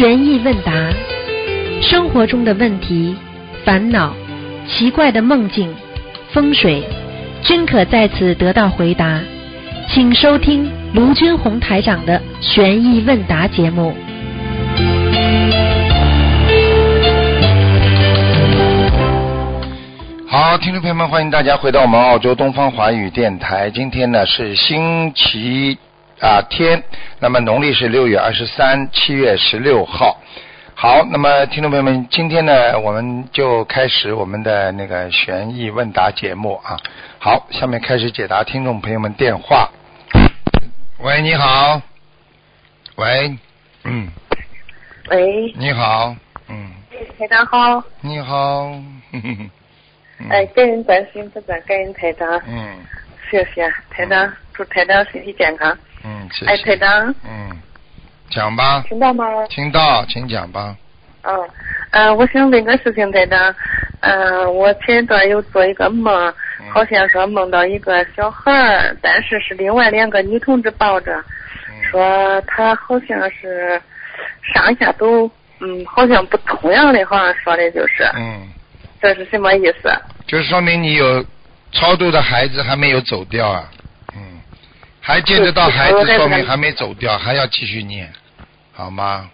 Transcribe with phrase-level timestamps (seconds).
[0.00, 0.72] 悬疑问答，
[1.82, 3.14] 生活中的问题、
[3.66, 4.14] 烦恼、
[4.66, 5.70] 奇怪的梦境、
[6.32, 6.82] 风水，
[7.42, 9.20] 均可在此得到回答。
[9.90, 13.94] 请收听卢军红台长的悬疑问答节目。
[20.26, 23.70] 好，听众朋友们，欢迎大家回到我们澳洲东方华语电台。
[23.70, 25.76] 今天呢是星期
[26.20, 26.82] 啊天，
[27.18, 30.20] 那么农历是六月二十三，七月十六号。
[30.74, 36.76] 好，那么听众朋友们，今天呢我们就开始我们的那个悬疑问答节目啊。
[37.18, 39.70] 好，下面开始解答听众朋友们电话。
[40.98, 41.80] 喂，你好。
[42.96, 43.38] 喂，
[43.84, 44.08] 嗯，
[45.08, 46.14] 喂，你好，
[46.48, 46.70] 嗯，
[47.18, 48.70] 台长好，你好，
[50.28, 52.76] 哎，感恩观世音菩萨，感恩台长，嗯
[53.30, 55.74] 谢谢台长，祝台长身体健康。
[56.04, 56.64] 嗯，谢哎，谢。
[56.64, 57.50] 台长，嗯，
[58.30, 59.24] 讲吧，听到吗？
[59.48, 60.76] 听到，请讲吧。
[61.22, 61.48] 嗯，
[61.90, 63.54] 呃，我想问个事情，台长，
[64.00, 66.14] 嗯、我前一段有做一个梦，
[66.60, 71.12] 嗯好像说梦到一个小孩儿，但是是另外两个女同志抱着，
[71.68, 73.80] 嗯说他好像是
[74.54, 78.48] 上下都，嗯，好像不通样的，好像说的就是，嗯，
[79.02, 79.92] 这是什么意思？
[80.26, 81.24] 就说明你有
[81.72, 83.68] 超度的孩子还没有走掉啊。
[85.00, 88.12] 嗯，还见得到孩子，说明还没走掉，还要继续念，
[88.72, 89.30] 好吗？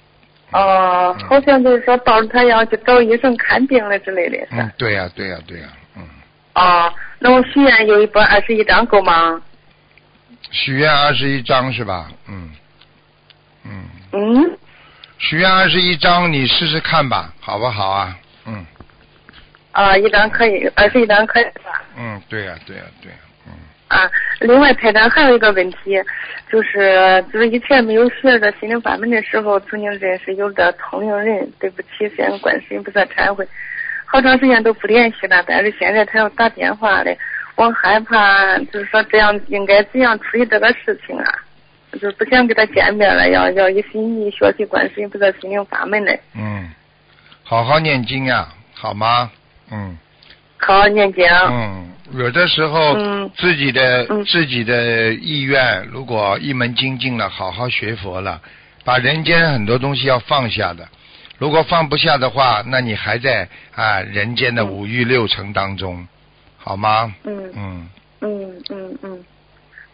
[0.53, 4.39] 哦，嗯好像就是说抱着他要去找医生看病了之类的。
[4.53, 6.03] 嗯，对呀、对呀、对呀、嗯，
[6.55, 9.41] 哦，那我许愿有一百二十一张够吗？
[10.53, 12.09] 许愿二十一张是吧？
[12.29, 12.51] 嗯，
[13.65, 14.59] 嗯，嗯，
[15.19, 18.17] 许愿二十一张，你试试看吧，好不好啊？
[18.47, 18.65] 嗯
[19.73, 21.83] 啊，一张可以，二十一张可以吧？
[21.99, 23.26] 嗯，对呀、对呀、对呀、嗯
[23.97, 25.99] 啊，另外台长还有一个问题，
[26.51, 33.49] 就是就是以前没有学这心灵法门的时候，曾经认识有的同龄人，对不起，向观世音菩萨忏悔，
[34.05, 37.19] 好长时间都不联系了，但是现在他要打电话嘞，
[37.57, 41.25] 我害怕就是说这样应该怎样处理这个事情啊？
[41.93, 46.71] 就是不想跟他见面了，要要一心一意学习观世音菩萨心灵法门嘞，嗯，
[47.43, 49.31] 好好念经呀、好吗？
[49.73, 49.99] 嗯
[50.59, 51.25] 好好念经。
[51.49, 58.41] 嗯，有的时候嗯自己的、嗯自己的意愿，如果一门精进了，好好学佛了，
[58.85, 60.87] 把人间很多东西要放下的。
[61.39, 66.07] 如果放不下的话，那你还在啊人间的嗯五欲六尘当中，
[66.57, 67.13] 好吗？
[67.25, 67.89] 嗯嗯
[68.21, 69.25] 嗯嗯嗯，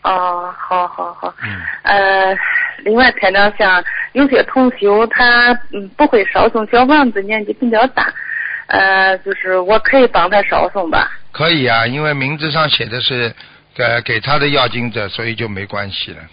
[0.03, 1.35] 哦，好好好。
[1.43, 2.37] 嗯呃，
[2.85, 8.13] 另外台长像有些同修他嗯不会烧送小房子，年纪比较大，
[8.67, 11.11] 呃，就是我可以帮他烧送吧？
[11.33, 13.35] 可以啊，因为名字上写的是
[13.79, 16.19] 呃给他的要经者，所以就没关系了。
[16.23, 16.29] 嗯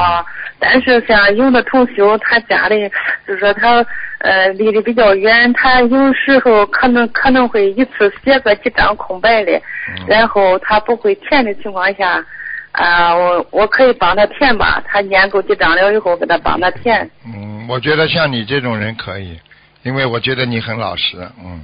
[0.00, 0.24] 啊，
[0.58, 2.88] 但是像有的同学他家里
[3.24, 3.86] 就是说他
[4.18, 9.52] 呃离得比较远，他有时候可能可能会一次写个几张空白的，
[9.96, 12.24] 嗯然后他不会填的情况下，
[12.72, 17.08] 啊、我我可以帮他填吧，他念够几张了以后给他帮他填。
[17.24, 19.38] 嗯，我觉得像你这种人可以，
[19.84, 21.62] 因为我觉得你很老实，嗯，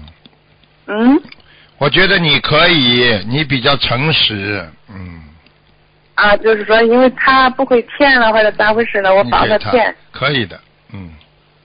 [0.87, 1.23] 嗯。
[1.82, 5.20] 我觉得你可以，你比较诚实，嗯。
[6.15, 9.12] 啊，就是说，因为他不会填了，或者咋回事呢？
[9.12, 10.60] 我帮他填，可以的，
[10.92, 11.10] 嗯，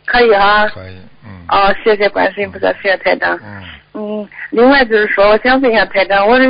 [0.07, 0.67] 可以哈。
[0.69, 1.45] 可以，嗯。
[1.49, 3.39] 哦，谢谢观世音菩萨，谢谢台长。
[3.45, 3.63] 嗯，
[3.93, 6.45] 嗯，另外就是说，我想问一下台长，我的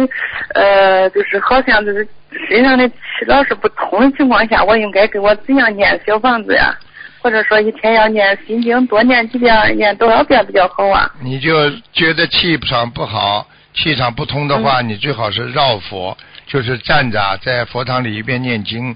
[0.54, 2.08] 呃，就是好像就是
[2.48, 2.96] 身上的气
[3.26, 6.74] 老是不通的情况下，我应该给我怎样念小房子呀？
[7.20, 11.12] 或者说一天要念心经多念几遍，念多少遍比较好啊？
[11.20, 13.46] 你就觉得气场不好，
[13.78, 14.64] 气场不通的嗯。
[14.64, 16.18] 话，你最好是绕佛，
[16.48, 18.96] 就是站着啊在佛堂里一边念经，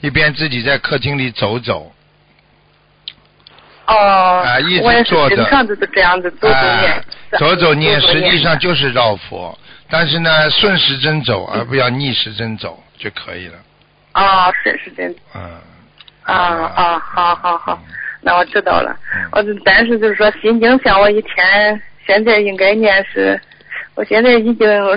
[0.00, 1.92] 一边自己在客厅里走走，
[3.86, 5.36] 哦，啊一直坐着。
[5.36, 7.04] 经常就是这样子走走念哎，
[7.38, 9.56] 走走念，实际上就是绕佛，
[9.90, 13.58] 但是呢，顺时针走，嗯而不要逆时针走就可以了。
[14.12, 15.14] 啊，顺时针。
[15.34, 15.42] 嗯。
[16.24, 16.34] 啊
[16.76, 18.96] 啊，好好好嗯，那我知道了。
[19.16, 19.28] 嗯。
[19.32, 23.40] 我就但是就是说心经像我一天现在应该念是，
[23.94, 24.56] 我现在已经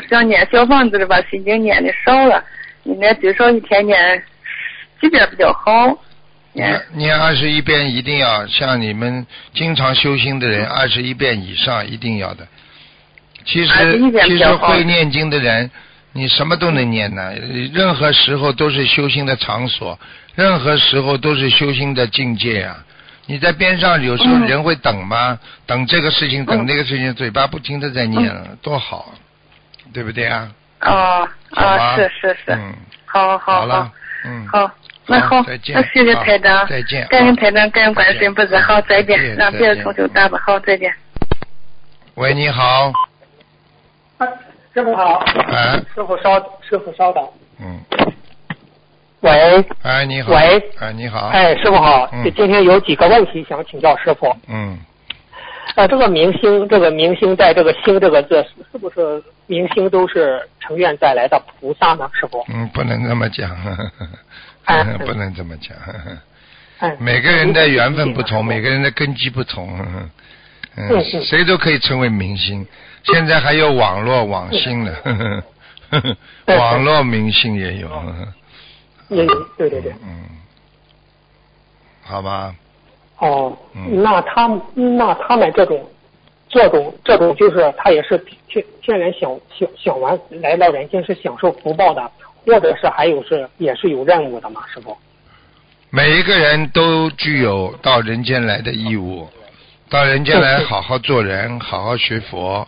[0.09, 2.43] 想念小房子了吧，心经念的少了，
[2.83, 4.23] 应该最少一天念
[5.01, 5.97] 几遍比较好。
[6.53, 12.47] 念念二十一遍一定要，像你们经常修心的人，二十一遍以上一定要的。
[13.43, 15.69] 其实21遍其实会念经的人，
[16.13, 17.33] 你什么都能念呢。
[17.73, 19.99] 任何时候都是修心的场所，
[20.35, 22.85] 任何时候都是修心的境界啊。
[23.27, 24.47] 你在边上有时候嗯。
[24.47, 25.39] 人会等吗？
[25.65, 29.13] 等这个事情，等嗯那个事情，嘴巴不停的在念了，多好，
[29.93, 30.51] 对不对啊？
[30.81, 31.83] 哦好吧。
[31.83, 32.73] 啊，是是是，嗯，
[33.05, 33.65] 好好好。
[33.65, 33.91] 了，
[34.25, 34.69] 嗯，好，
[35.07, 35.75] 那好，再见。
[35.75, 37.07] 那谢谢台长，再见。
[37.07, 39.83] 感恩啊台长，感恩观世音菩萨，好，再见，让别的再见。
[39.83, 40.93] 同学打吧，好，再见。
[42.15, 42.91] 喂，你好，
[44.19, 44.27] 哎，
[44.73, 45.15] 师傅好。
[45.51, 47.27] 哎师傅稍，师傅稍等。
[47.59, 47.79] 嗯，
[49.25, 50.63] 喂，哎，你好，喂。
[50.77, 52.07] 哎，你好，哎，师傅好。
[52.13, 52.31] 嗯。
[52.35, 54.31] 今天有几个问题想请教师傅。
[54.47, 54.77] 嗯，
[55.75, 62.07] 呃，这个明星，这个明星在这个“星”这个字，是是不是明星都是成愿再来的菩萨呢？
[62.13, 62.45] 师傅？
[62.49, 64.07] 嗯，不能这么讲，呵呵呵
[64.65, 64.83] 哎。
[65.03, 65.75] 不能这么讲，
[66.77, 69.67] 哎，每个人的缘分不同，每个人的根基不同，
[70.77, 72.63] 嗯，嗯谁都可以成为明星。
[73.05, 75.43] 现在还有网络网星呢，呵呵
[75.89, 75.99] 呵
[76.45, 77.89] 呵网络明星也有，
[79.09, 79.93] 也有，对对对。
[80.03, 80.25] 嗯，
[82.03, 82.55] 好吧，
[83.19, 85.83] 哦，嗯那他那他们这种。
[86.47, 88.17] 这种这种就是他也是
[88.47, 92.11] 天天然享享享完来到人间是享受福报的，
[92.45, 94.95] 或者是还有是也是有任务的嘛，师傅？
[95.89, 99.27] 每一个人都具有到人间来的义务，
[99.89, 102.65] 到人间来好好做人，好好学佛。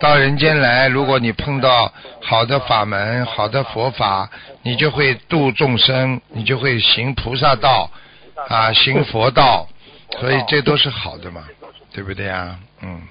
[0.00, 1.92] 到人间来，如果你碰到
[2.22, 4.30] 好的法门、好的佛法，
[4.62, 7.90] 你就会度众生，你就会行菩萨道，
[8.48, 9.68] 啊，行佛道，
[10.20, 11.42] 所以这都是好的嘛，
[11.92, 12.56] 对不对呀？
[12.82, 13.02] 嗯，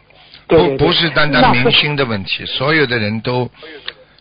[0.47, 3.49] 不不是单单明星的问题，所有的人都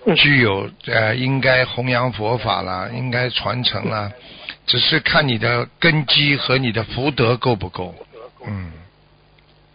[0.04, 4.10] 嗯具有呃应该弘扬佛法啦，应该传承啦，
[4.66, 7.94] 只是看你的根基和你的福德够不够。
[8.44, 8.72] 嗯，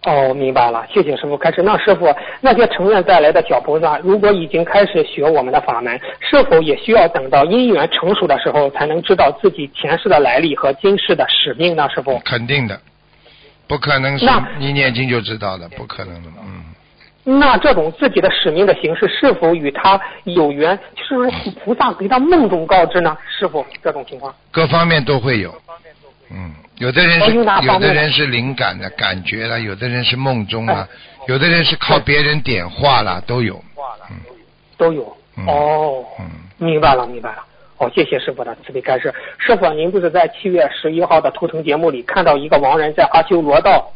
[0.04, 1.62] 哦，明白了，谢谢师傅开始。
[1.62, 11.88] 那师傅，那些成愿带来的小菩萨，如果已经开始学我们的法门，是否也需要等到因缘成熟的时候，才能知道自己前世的来历和今世的使命呢？
[11.94, 12.20] 师傅？
[12.26, 12.80] 肯定的，
[13.68, 16.30] 不可能是那你念经就知道的，不可能的。
[16.44, 20.78] 嗯，那这种自己的使命的形式，是否与他有缘？
[20.96, 21.32] 是不是
[21.64, 23.16] 菩萨给他梦中告知呢？
[23.30, 24.34] 师傅，这种情况？
[24.50, 25.54] 各方面都会有。
[26.34, 30.88] 嗯，有的人是哦有的人是灵感的感觉了，有的人是梦中啊，
[31.28, 33.56] 有的人是靠别人点化了，都有。
[34.10, 34.18] 嗯
[34.78, 35.16] 都有。
[35.38, 36.26] 嗯哦，嗯，
[36.58, 37.44] 明白了，明白了。
[37.78, 39.14] 哦，谢谢师傅的慈悲开示。
[39.38, 43.92] 师傅，您不是在七月十一号的图腾节目里看到一个亡人在阿修罗道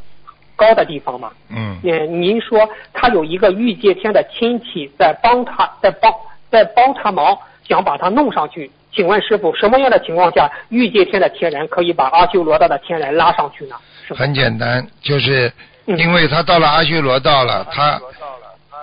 [0.55, 1.31] 高的地方吗？
[1.49, 6.13] 嗯，嗯，您说他有一个玉界天的亲戚在帮他，在帮
[6.51, 7.37] 在帮他忙，
[7.67, 8.69] 想把他弄上去。
[8.95, 13.75] 请问师傅，什么样的情况下欲界天的天人可以把阿修罗道的天人拉上去呢？
[14.15, 15.51] 很简单，就是
[15.87, 17.99] 嗯因为他到了阿修罗道了，他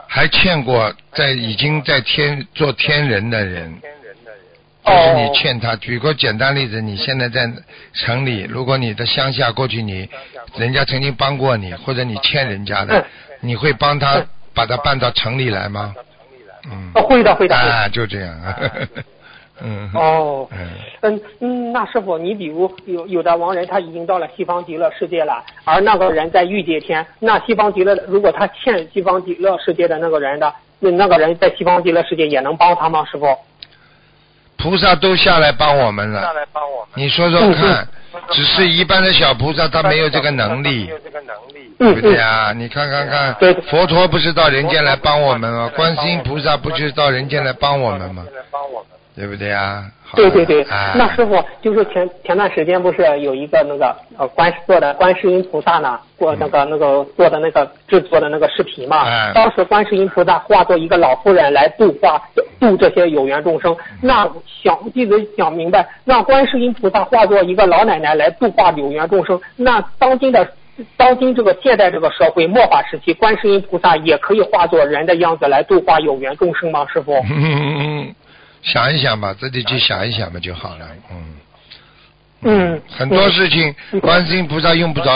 [0.06, 3.72] 还欠过在已经在天做天人的人，
[4.84, 5.74] 就是你欠他。
[5.76, 7.50] 举个简单例子，你现在在
[7.94, 10.08] 城里，如果你的乡下过去你
[10.56, 13.04] 人家曾经帮过你，或者你欠人家的嗯，
[13.40, 15.94] 你会帮他嗯把他办到城里来吗？
[16.70, 17.56] 嗯，哦，会的，会的。
[17.56, 18.36] 会的啊，就这样。
[19.62, 19.90] 嗯。
[19.94, 20.58] 哦，嗯。
[21.02, 33.04] 嗯嗯，那师傅，你比如有有的亡人他已经到了西方极乐世界了，而那个人在欲界天，那西方极乐如果他欠西方极乐世界的那个人的，那那个人在西方极乐世界也能帮他吗？
[33.04, 33.26] 师傅？
[34.58, 37.88] 菩萨都下来帮我们了，下来帮我们你说说嗯看，
[38.30, 40.86] 只是一般的小菩萨他没有这个能力，
[41.78, 41.94] 对嗯。
[41.94, 42.52] 不对嗯，啊？
[42.52, 45.70] 你看看看对，佛陀不是到人间来帮我们吗？
[45.74, 48.24] 观世音菩萨不就是到人间来帮我们吗？
[49.14, 49.84] 对不对啊？
[50.14, 50.92] 对对对，啊。
[50.94, 59.32] 那师傅就是前前段时间不是有一个那个呃观做的观世音菩萨呢，做那个那个做的那个制作的那个视频嘛，哎。
[59.34, 62.22] 当时观世音菩萨化作一个老妇人来度化
[62.60, 64.30] 度这些有缘众生，那
[64.62, 70.46] 想弟子想明白，让观世音菩萨化作一个老奶奶来度化有缘众生，那当今的。
[70.96, 76.86] 当今这个现代这个社会末法时期，观世音菩萨也可以化作人的样子来度化有缘众生吗？
[76.90, 77.14] 师傅？
[77.30, 78.12] 嗯，
[78.62, 80.86] 想一想吧，自己去想一想吧就好了。
[81.10, 81.36] 嗯，
[82.44, 85.12] 嗯，很多事情，观世音菩萨用不着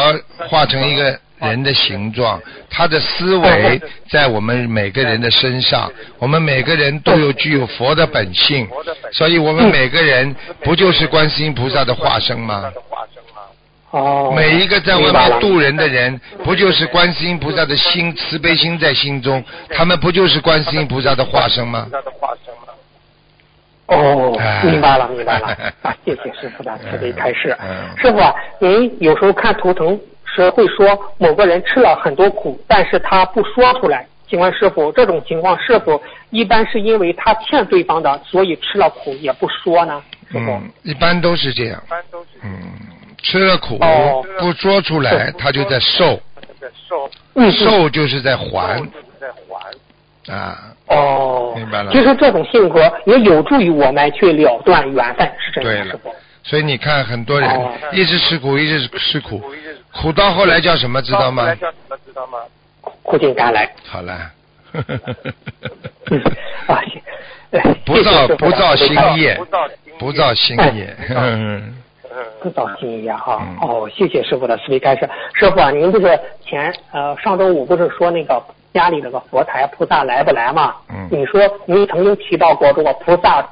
[0.46, 2.40] 化成一个人的形状，
[2.70, 8.68] 他的思维在我们每个人的身上，我们每个人都有具有佛的本性，
[9.12, 12.72] 所以我们每个人不就是观世音菩萨的化身吗？
[13.92, 19.42] 哦，每一个在外面渡人的人，不就是观世音菩萨的心慈悲心在心中？
[19.70, 21.86] 他们不就是观世音菩萨的化身吗？
[23.86, 25.46] 哦哎，明白了，明白了。
[25.82, 27.96] 啊，谢谢师傅的慈悲开示嗯。
[27.96, 29.96] 师傅啊，您有时候看图腾
[30.36, 34.06] 时会说某个人吃了很多苦，但是他不说出来。
[34.28, 40.02] 请问师傅，这种情况是否一般是因为他欠对方的，所以吃了苦也不说呢？
[40.30, 40.50] 师傅？
[40.50, 41.82] 嗯，一般都是这样。
[42.42, 42.50] 嗯，
[43.22, 46.20] 吃了苦哦不说出来，他就在受，
[47.34, 48.82] 嗯，受就是在还。
[50.28, 56.12] 啊，哦，明白了其实这种性格也有助于我们去了断缘分，是这对了样的，师傅。
[56.42, 59.40] 所以你看很多人哦一直吃苦，一直吃苦，
[60.00, 61.54] 苦到后来叫什么知道吗？
[61.56, 61.96] 叫什么？
[62.06, 62.38] 知道吗
[63.02, 63.68] 苦尽甘来。
[63.88, 64.30] 好了，
[67.84, 69.34] 不造不造新业，
[69.98, 70.96] 不造新业。
[71.10, 71.74] 嗯
[72.40, 73.56] 不造新业哈嗯。
[73.60, 75.08] 哦，谢谢师傅的慈悲开示。
[75.34, 80.74] 师傅啊，您不是前呃上周五不是说那个家里那个佛台菩萨来不来嘛？
[80.90, 83.46] 嗯你说您曾经提到过这个菩萨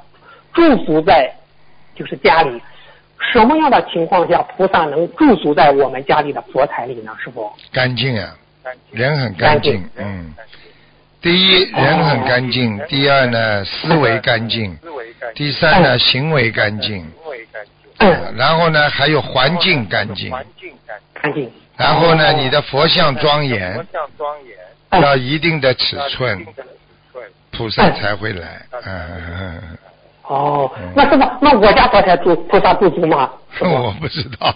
[0.54, 1.30] 祝福在
[1.94, 2.60] 就是家里，
[3.32, 7.12] 什么样的情况下菩萨能驻足在我们家里的佛台里呢？
[7.22, 7.52] 师傅？
[7.72, 8.34] 干净啊，
[8.90, 10.34] 人很干净干净，嗯。
[11.20, 14.76] 第一，人很干净；第二呢，思维干净；
[15.34, 17.10] 第三呢，行为干净。
[17.98, 20.30] 嗯，然后呢，还有环境干净。
[20.30, 21.50] 干净。
[21.78, 23.86] 然后呢，哦你的佛像庄严，
[24.90, 26.46] 哎要一定的尺寸，
[27.50, 28.60] 菩萨才会来。
[28.84, 29.62] 嗯，
[30.26, 33.30] 哦嗯，那师傅，那我家佛台住菩萨驻足吗？
[33.60, 34.54] 我不知道。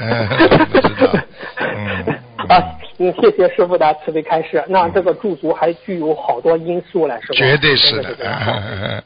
[0.00, 0.28] 嗯，
[0.72, 1.12] 不知道。
[1.60, 2.04] 嗯。
[2.48, 2.62] 啊，
[2.98, 4.64] 嗯，谢谢师傅的慈悲开示。
[4.68, 7.34] 那这个驻足还具有好多因素了，是吧？
[7.36, 8.28] 绝对是的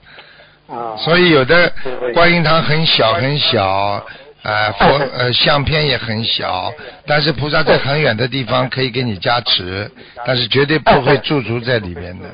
[0.68, 1.70] 啊，所以有的
[2.14, 4.02] 观音堂很小很小，
[4.42, 6.72] 呃，佛呃相片也很小，
[7.06, 9.90] 但是菩萨在很远的地方可以给你加持，
[10.24, 12.24] 但是绝对不会驻足在里面的。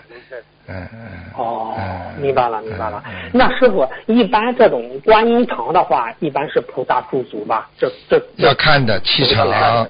[0.71, 0.99] 嗯嗯。
[1.37, 3.03] 哦嗯，明白了，明白了。
[3.33, 7.69] 那师傅，一般这种观音堂的话，一般是菩萨驻足吧？
[7.79, 9.89] 这这这要看的气场，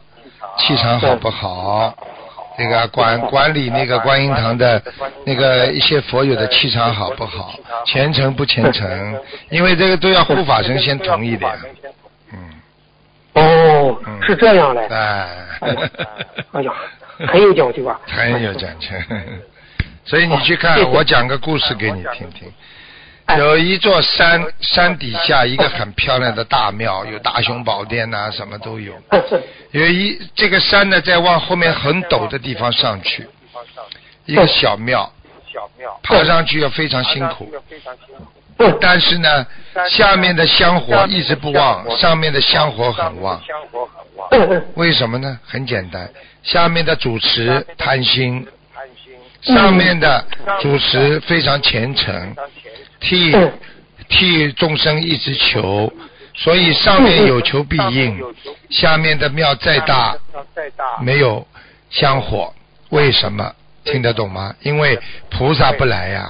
[0.57, 1.95] 气场好不好？
[2.59, 4.83] 那个管管理那个观音堂的
[5.25, 7.55] 那个一些佛友的气场好不好？
[7.87, 9.19] 虔诚不虔诚？
[9.49, 11.57] 因为这个都要护法神先同意的呀。
[12.33, 12.39] 嗯，
[13.35, 14.83] 哦嗯，是这样的。
[14.89, 15.29] 哎
[16.53, 16.73] 哎呀，
[17.29, 17.99] 很有讲究啊。
[18.07, 18.89] 很有讲究。
[20.05, 22.53] 所以你去看我讲个故事给你听听。
[23.27, 28.93] 哎有一座山，山底下一个很漂亮的大庙，有大雄宝殿呐、什么都有。
[29.71, 33.25] 有一这个山呢，在往后面很陡的地方上去，
[34.27, 35.09] 一个小庙，
[36.03, 37.53] 爬上去要非常辛苦。
[38.59, 39.47] 嗯但是呢，
[39.89, 43.41] 下面的香火一直不旺，上面的香火很旺。
[44.75, 45.39] 为什么呢？
[45.47, 46.11] 很简单，
[46.43, 48.47] 下面的主持贪心，嗯
[49.43, 50.25] 上面的
[50.61, 52.37] 主持非常虔诚，
[53.01, 53.53] 替嗯。
[54.13, 55.89] 替众生一直求，
[56.35, 58.21] 所以上面有求必应，
[58.69, 60.17] 下面的庙再大
[61.01, 61.47] 没有
[61.91, 62.53] 香火，
[62.89, 63.55] 为什么？
[63.85, 64.53] 听得懂吗？
[64.63, 64.99] 因为
[65.31, 66.29] 菩萨不来呀、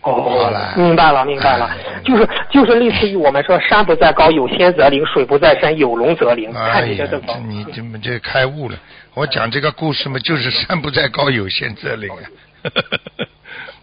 [0.00, 1.66] 好哦了，明白了，明白了。
[1.66, 6.50] 哎，就是就是类似于我们说山不在高有仙则灵，水不在深有龙则灵。
[6.56, 8.78] 哎呀看你的这个，这你怎么这开悟了？
[9.18, 12.22] 我讲这个故事嘛，就是山不在高，有仙则灵啊。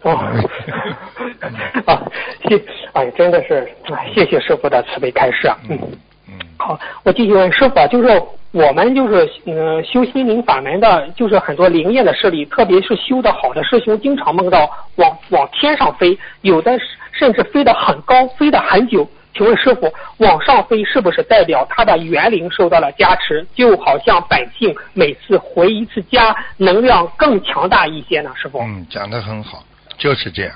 [0.00, 0.12] 哦，
[1.84, 2.02] 啊，
[2.48, 2.58] 谢，
[2.94, 5.54] 哎，真的是，哎，谢谢师傅的慈悲开示啊。
[5.68, 5.78] 嗯，
[6.26, 8.08] 嗯，好，我继续问师傅啊，就是
[8.52, 16.72] 我们就是嗯、修心灵法门的，就是很多灵验的事例，特别是修的好的师兄，经常梦到往往天上飞，有的
[17.12, 19.06] 甚至飞得很高，飞得很久。
[19.36, 23.46] 请问师傅，往上飞是不是代表他的元灵受到了加持？
[23.54, 28.32] 就好像百姓每次回一次家，能量更强大一些呢？
[28.34, 28.60] 师傅？
[28.60, 29.62] 嗯，讲得很好，
[29.98, 30.52] 就是这样。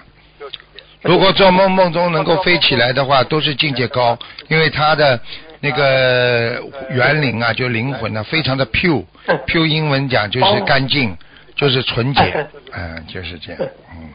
[1.02, 4.18] 如果做梦梦中能够飞起来的话，都是境界高，
[4.48, 5.20] 因为他的
[5.60, 9.04] 那个元灵啊，就灵魂呢、非常的 pure。
[9.46, 11.14] pure 英文讲就是干净，
[11.54, 13.60] 就是纯洁，嗯，就是这样，
[13.92, 14.08] 嗯。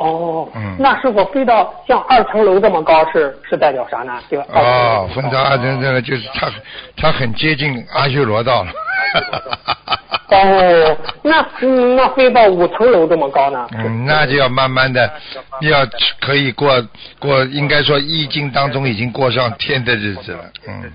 [0.00, 4.18] 哦，嗯那是否飞到像二层楼这么高是是代表啥呢？
[4.30, 6.50] 这个二层楼哦，分到二层这个就是他
[6.96, 8.72] 他很接近阿修罗道了。
[10.32, 13.68] 哦，那嗯，那飞到五层楼这么高呢？
[13.76, 15.12] 嗯，那就要慢慢的，
[15.60, 15.84] 要
[16.20, 16.82] 可以过
[17.18, 20.44] 过，应该说意境当中已经过上天的日子了。
[20.68, 20.92] 嗯，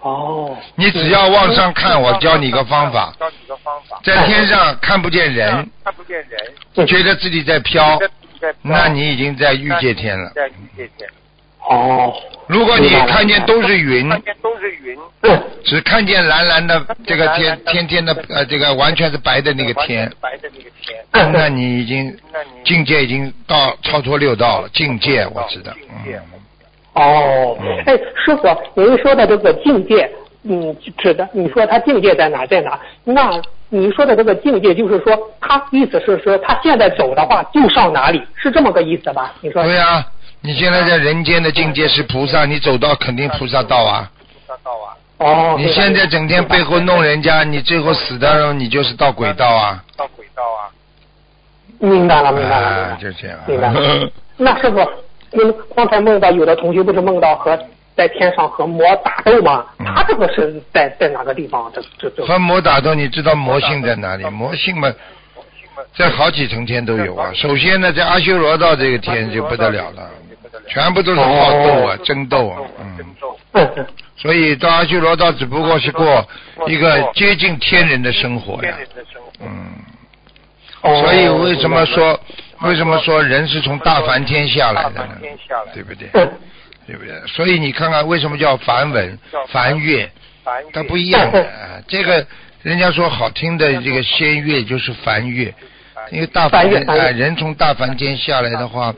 [0.00, 3.12] 哦，你只要往上看，我教你个方法，
[4.04, 7.98] 在天上看不见人，看不见人觉得自己在飘，
[8.62, 10.30] 那你已经在欲界天了。
[11.68, 12.12] 哦，
[12.48, 14.10] 如果你看见都是云，
[15.22, 20.12] 嗯，只看见蓝蓝的这个天，天天的呃这个完全是白的那个天，
[21.12, 22.12] 嗯那你已经
[22.64, 25.72] 境界已经到超脱六道了，境界我知道，
[26.04, 26.20] 嗯，
[26.94, 27.56] 哦，
[27.86, 30.10] 哎，师傅，您说的这个境界，
[30.42, 32.80] 嗯，指的你说他境界在哪在哪？
[33.04, 33.40] 那
[33.74, 39.32] 您说的这个境界，就是说他意思是说他现在走的话就上哪里，是这么个意思吧？
[39.40, 39.62] 你说？
[39.62, 40.04] 对呀、
[40.42, 44.10] 你现在在人间的境界是菩萨，你走到肯定菩萨道啊。
[44.28, 49.82] 菩萨道啊哦，你现在整天背后弄人家，你最后死的时候你就是到轨道啊。
[51.78, 53.38] 明白了，明白了，明白啊了，就这样。
[53.46, 54.10] 明白了。
[54.36, 54.80] 那师傅，
[55.30, 57.58] 嗯，刚才梦到有的同学不是梦到和
[57.96, 59.64] 在天上和魔打斗吗？
[59.78, 61.70] 嗯他这个是在在哪个地方？
[61.74, 64.24] 这这这和魔打斗，你知道魔性在哪里？
[64.24, 64.90] 魔性嘛，
[65.94, 67.30] 在好几层天都有啊。
[67.34, 70.10] 首先呢，在阿修罗道这个天就不得了了，
[70.68, 73.86] 全部都是好斗啊，争斗啊，嗯。
[74.16, 76.26] 所以到阿修罗道只不过是过
[76.66, 78.74] 一个接近天人的生活呀，
[79.40, 79.48] 嗯。
[80.80, 82.18] 哦所以为什么说
[82.62, 85.18] 为什么说人是从大梵天下来的呢？
[85.74, 86.08] 对不对？
[86.86, 87.14] 嗯对不对？
[87.26, 90.08] 所以你看看为什么叫梵文、梵乐，
[90.72, 91.30] 它不一样
[91.86, 92.24] 这个
[92.62, 95.52] 人家说好听的这个仙乐就是梵乐，
[96.10, 97.02] 因为大梵天梵乐梵乐。
[97.02, 98.94] 哎人从大凡间下来的话，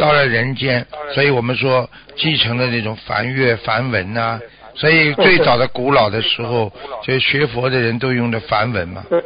[0.00, 4.40] 到了人间，所以我们说继承了那种梵乐、梵文呐、
[4.74, 6.72] 所以最早的古老的时候，
[7.02, 9.22] 就学佛的人都用的梵文嘛，嗯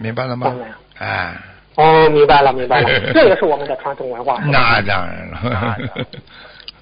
[0.00, 0.54] 明白了吗？
[0.98, 1.34] 哎。
[1.76, 4.40] 哦，明白了明白了，这也是我们的传统文化。
[4.50, 5.76] 那当然了，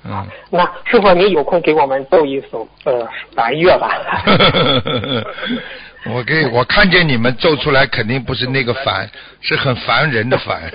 [0.06, 3.90] 嗯，那师傅，您有空给我们奏一首呃梵乐吧？
[6.12, 9.08] 我给我看见你们奏出来，肯定不是那个烦，
[9.40, 10.70] 是很烦人的烦。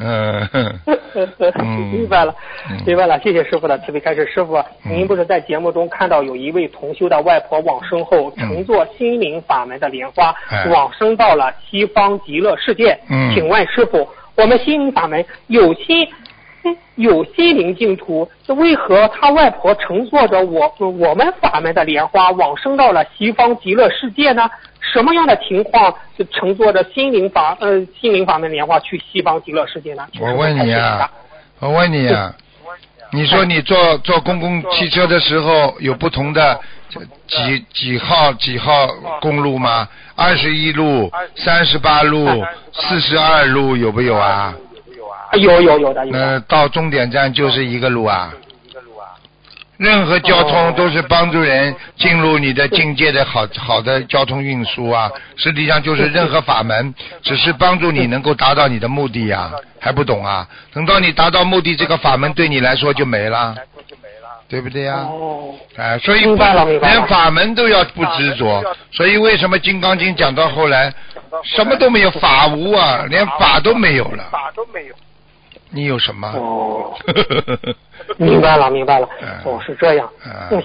[0.00, 0.48] 嗯
[1.58, 2.34] 嗯，明白了
[2.70, 4.24] 嗯，明白了，谢谢师傅的慈悲开示。
[4.32, 12.98] 师傅，嗯您不是在节目中看到有一位同修的外婆往生后，嗯乘坐心灵法门的莲花哎，往生到了西方极乐世界。
[13.10, 16.08] 嗯请问师傅，我们心灵法门有心。
[16.96, 24.48] 有心灵净土，为何他外婆乘坐着我我们法门的莲花往生到了西方极乐世界呢？
[24.80, 30.06] 什么样的情况是乘坐着心灵法呃心灵法门莲花去西方极乐世界呢？
[30.20, 31.10] 我问你啊
[31.60, 32.34] 我问你啊，
[33.12, 36.60] 你说你坐坐公共汽车的时候有不同的
[37.26, 38.86] 几几号几号
[39.20, 39.88] 公路吗？
[40.14, 44.54] 二十一路、三十八路、四十二路有没有啊？
[45.34, 46.18] 有有有的有的。
[46.18, 48.32] 那到终点站就是一个路啊。
[49.76, 60.44] 任何交通都是帮助人进入你的境界的好好的交通运输啊，实际上就是任何法门，只是帮助你能够达到你的目的呀、还不懂啊？
[60.74, 63.54] 等到你达到目的，这个法门对你来说就没了，
[64.48, 64.60] 对。
[64.60, 70.92] 不对呀、哦，哎，所以明白了连法门都要不执着，所以为什么《金刚经》讲到后来
[71.44, 74.94] 什么都没有，法无啊，连法都没有了，法都没有。
[75.70, 76.28] 你有什么？
[76.28, 76.94] 哦，
[78.16, 79.28] 明白了，明白了嗯。
[79.44, 80.10] 哦，是这样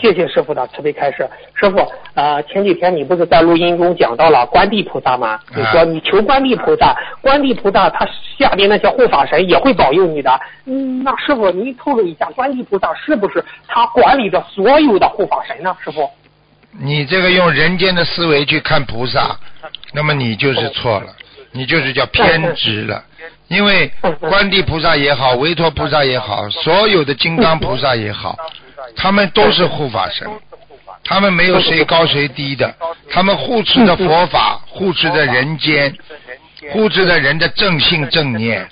[0.01, 1.27] 谢谢师傅的慈悲开示。
[1.55, 5.39] 师傅，呃，前几天你不是在录音中讲到了观地菩萨吗？
[5.53, 10.39] 嗯你说你求观地菩萨，观地菩萨他下边那些护法神也会保佑你的。
[10.65, 15.75] 嗯，那师傅您透露一下，观地菩萨是不是他管理着所有的护法神呢？
[15.83, 16.09] 师傅？
[16.79, 19.37] 你这个用人间的思维去看菩萨，
[19.93, 21.13] 那么你就是错了，
[21.51, 23.03] 你就是叫偏执了。
[23.53, 28.35] 因为观地菩萨也好，维陀菩萨也好，所有的金刚菩萨也好，
[28.95, 30.27] 他们都是护法神，
[31.03, 32.73] 他们没有谁高谁低的，
[33.11, 35.95] 他们护持着佛法，护持着人间，
[36.71, 38.67] 护持着人的正性正念。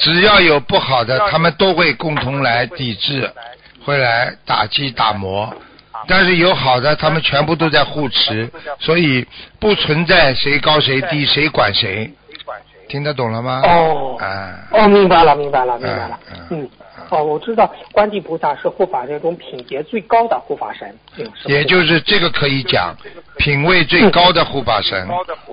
[0.00, 3.30] 只要有不好的，他们都会共同来抵制，
[3.84, 5.50] 会来打击打磨。
[6.06, 9.24] 但是有好的，他们全部都在护持，所以
[9.58, 12.12] 不存在谁高谁低，谁管谁。
[12.88, 13.62] 听得懂了吗？
[13.64, 14.16] 哦。
[14.20, 16.18] 啊，哦，明白了，明白了，明白了。
[16.32, 16.46] 嗯。
[16.50, 16.70] 嗯，
[17.10, 20.94] 哦，我知道观地菩萨是护法这种品阶最高的护法神。
[21.46, 22.96] 也就是这个可以讲，
[23.38, 25.08] 品位最高的护法神，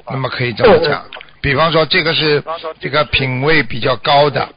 [0.10, 1.04] 那么可以这么讲。
[1.42, 2.44] 比方说，这个是
[2.80, 4.48] 这个品位比较高的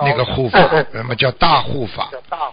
[0.00, 0.58] 那个护法
[0.92, 2.50] 那么叫大护法，啊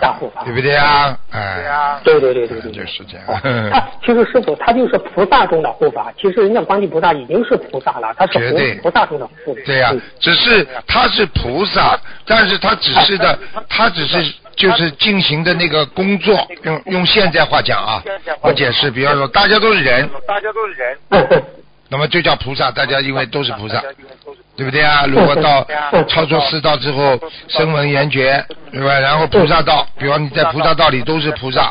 [0.00, 1.16] 大护法对不对啊？
[1.30, 3.26] 哎，对对对对对，就是这样。
[3.28, 3.38] 哦
[3.70, 8.74] 他其实师傅他就是菩萨中的护法，其实人家观地菩萨已经是菩萨了，他是绝对。
[8.76, 9.60] 菩菩萨中的护法。
[9.64, 10.00] 对呀、嗯。
[10.18, 13.38] 只是他是菩萨，但是他只是的，
[13.68, 18.02] 他只是就是进行的那个工作，用用现在话讲啊，
[18.42, 21.42] 我解释，比方说大家都是人，大家都是人，
[21.88, 23.82] 那么就叫菩萨，大家因为都是菩萨，
[24.60, 25.06] 对不对啊？
[25.06, 25.66] 如果到
[26.06, 27.18] 超出四道之后，
[27.48, 29.00] 声闻缘觉，对吧？
[29.00, 31.70] 然后菩萨道，比方你在菩萨道里都是菩萨，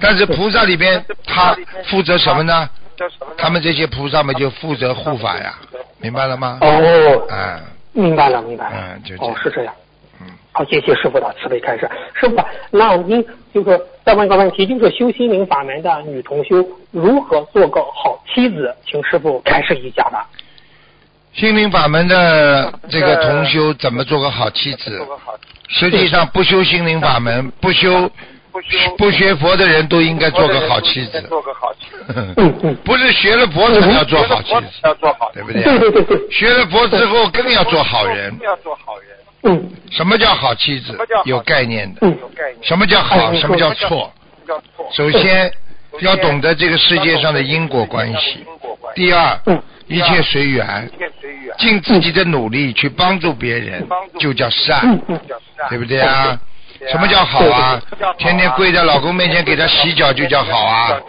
[0.00, 2.66] 但是菩萨里边他负责什么呢？
[3.36, 5.56] 他们这些菩萨们就负责护法呀，
[6.00, 6.56] 明白了吗？
[6.62, 7.60] 哦，啊，
[7.92, 8.98] 明白了明白了。
[9.18, 9.74] 哦，是这样。
[10.22, 10.26] 嗯。
[10.52, 11.86] 好，谢谢师傅的慈悲开示。
[12.14, 18.74] 师傅，那您就是再问一个问题，就是修心灵法门的女同修如何做个好妻子？
[18.86, 20.26] 请师傅开示一下吧。
[21.36, 24.98] 心灵法门的这个同修怎么做个好妻子？
[25.68, 28.10] 实际上不修心灵法门，不修
[28.96, 31.20] 不学佛的人都应该做个好妻子。
[31.28, 32.76] 做个好妻子。
[32.82, 35.62] 不是学了佛才要做好妻子，要做好，对不对？
[35.62, 36.30] 对对对对。
[36.30, 39.08] 学了佛之后更要做好人，要做好人，
[39.42, 41.22] 嗯什么叫好妻子什么叫？
[41.24, 41.98] 有概念的。
[42.00, 42.56] 嗯有概念。
[42.62, 43.34] 什么叫好？
[43.34, 43.56] 什么？
[43.58, 44.10] 叫错。
[44.92, 45.52] 首先
[46.00, 48.44] 要懂得这个世界上的因果关系。
[48.94, 50.90] 第二，嗯一切随缘。
[51.58, 53.86] 尽自己的努力去帮助别人，
[54.18, 55.00] 就叫善。
[55.68, 56.38] 对不对啊？
[56.90, 57.80] 什么叫好啊？
[58.18, 61.00] 天天跪在老公面前给他洗脚就叫好啊。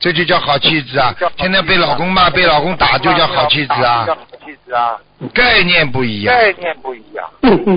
[0.00, 1.14] 这就叫好妻子啊！
[1.36, 4.06] 天天被老公骂、被老公打就叫好妻子啊。
[5.32, 7.24] 概念不一样，概念不一样，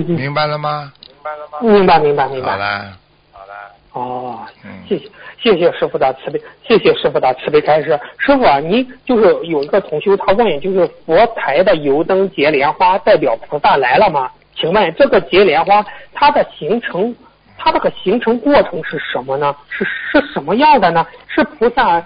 [0.08, 0.92] 明白了吗？
[1.02, 1.58] 明白了吗？
[1.60, 2.50] 明白明白明白。
[2.50, 2.92] 好了，
[3.32, 3.54] 好了。
[3.92, 5.04] 哦，嗯，谢谢
[5.42, 7.98] 谢谢师傅的慈悲，谢谢师傅的慈悲开示。
[8.18, 14.30] 师傅啊，您就是有一个同修，他问，就是佛台的油灯结莲花代表菩萨来了吗？
[14.58, 17.14] 请问这个结莲花它的形成，
[17.58, 19.54] 它这个形成过程是什么呢？
[19.68, 21.06] 是是什么样的呢？
[21.28, 22.02] 是菩萨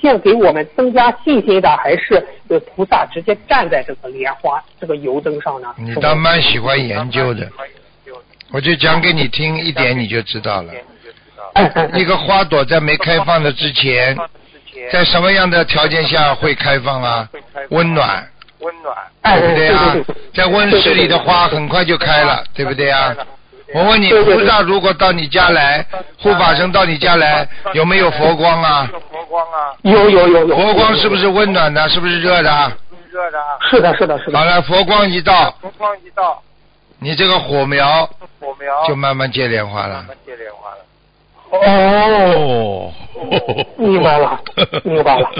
[0.00, 5.74] 献给我们增加信心的，还是呃菩萨直接站在这个莲花这个油灯上呢？
[5.78, 7.48] 你倒蛮喜欢研究的，
[8.52, 10.70] 我就讲给你听一点，你就知道了。
[11.94, 14.16] 一个花朵在没开放的之前，
[14.92, 17.28] 在什么样的条件下会开放啊？
[17.70, 18.26] 温暖，
[18.60, 18.96] 温暖。
[19.22, 19.96] 哎对不对啊？
[20.34, 23.14] 在温室里的花很快就开了，对不对啊？
[23.72, 25.84] 我问你，菩萨如果到你家来，
[26.20, 28.88] 护法神到你家来，有没有佛光啊？
[28.92, 30.56] 有佛光啊，有有有有。
[30.56, 31.88] 佛光是不是温暖的？
[31.88, 32.72] 是不是热的？
[33.10, 33.56] 热的啊。
[33.70, 34.38] 是的，是的，是的。
[34.38, 36.40] 好了，佛光一到，佛光一到，
[37.00, 38.06] 你这个火苗
[38.38, 40.06] 火苗就慢慢接莲花了慢。
[40.08, 40.76] 慢结莲花了。
[41.66, 44.40] 哦，哦，明白了
[44.84, 45.30] 明白了。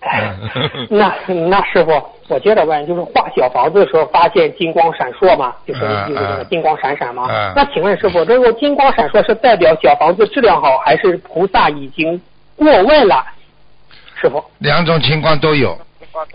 [0.00, 0.34] 哎
[0.88, 1.92] 那那师傅，
[2.28, 7.26] 我接着问，就是画小房子的时候发现金光闪烁嘛，就是嗯就是那个嗯金光闪闪嘛。
[7.28, 12.20] 嗯那请问师傅，这个金光闪烁是代表小房子质量好，还是菩萨已经
[12.56, 13.24] 过问了？
[14.20, 15.78] 师傅，两种情况都有。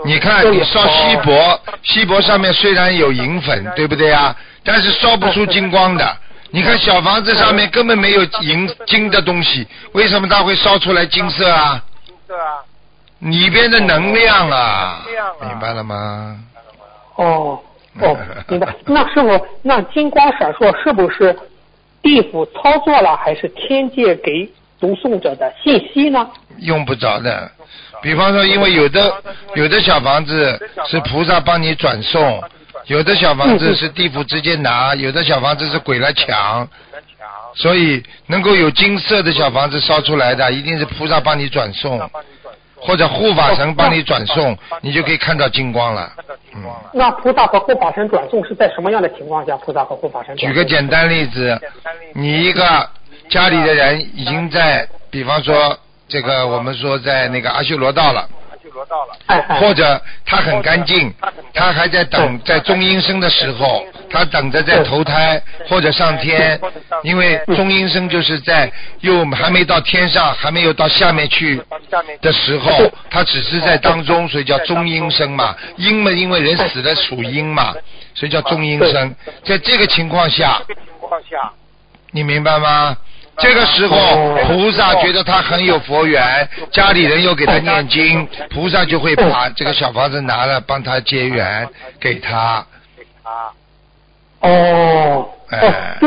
[0.05, 4.35] 你看，你烧锡箔，锡箔上面虽然有银粉，对不对啊？
[4.63, 6.17] 但是烧不出金光的。
[6.55, 11.83] 你看小房子上面根本没有银金的东西，为什么它会烧出来金色啊？
[12.05, 12.63] 金色啊，
[13.19, 15.05] 里边的能量啊
[15.41, 16.39] 明白了吗？
[17.17, 17.59] 哦
[17.99, 18.73] 哦， 明白。
[18.85, 21.37] 那师傅，那金光闪烁是不是
[22.01, 26.25] 地府操作了，还是天界给读诵者的信息呢？
[26.59, 27.51] 用不着的。
[28.01, 29.13] 比方说，因为有的
[29.55, 32.41] 有的小房子是菩萨帮你转送，
[32.87, 36.67] 有的小房子是地府直接拿，有的小房子是鬼来抢。
[37.55, 41.97] 所以能够有金色的小房子烧出来的，一定是菩萨帮你转送，
[42.75, 46.11] 或者护法神帮你转送，你就可以看到金光了。
[46.17, 46.91] 看到金光了。
[46.93, 49.55] 那菩萨和护法神转送是在什么样的情况下？
[49.55, 51.57] 菩萨和护法神举个简单例子，
[52.13, 52.89] 你一个
[53.29, 58.27] 家里的人已经在，比方说这个我们说在那个阿修罗道了，
[59.59, 61.13] 或者他很干净，
[61.53, 66.59] 他还在等在中阴身的时候，他等着在投胎或者上天，
[67.03, 71.61] 因为中阴身就是在又还没到天上，还没有到下面去
[72.21, 75.55] 的时候，他只是在当中，所以叫中阴身嘛。
[75.77, 77.73] 阴嘛，因为人死了属阴嘛，
[78.13, 79.15] 所以叫中阴身。
[79.43, 80.61] 在这个情况下，
[82.11, 82.97] 你明白吗？
[83.37, 91.67] 这个时候，菩萨觉得他很有佛缘，家里人又给他念经，菩萨就会把这个小房子拿了，帮他结缘
[91.99, 92.65] 给他，
[92.97, 95.97] 给他哦，哎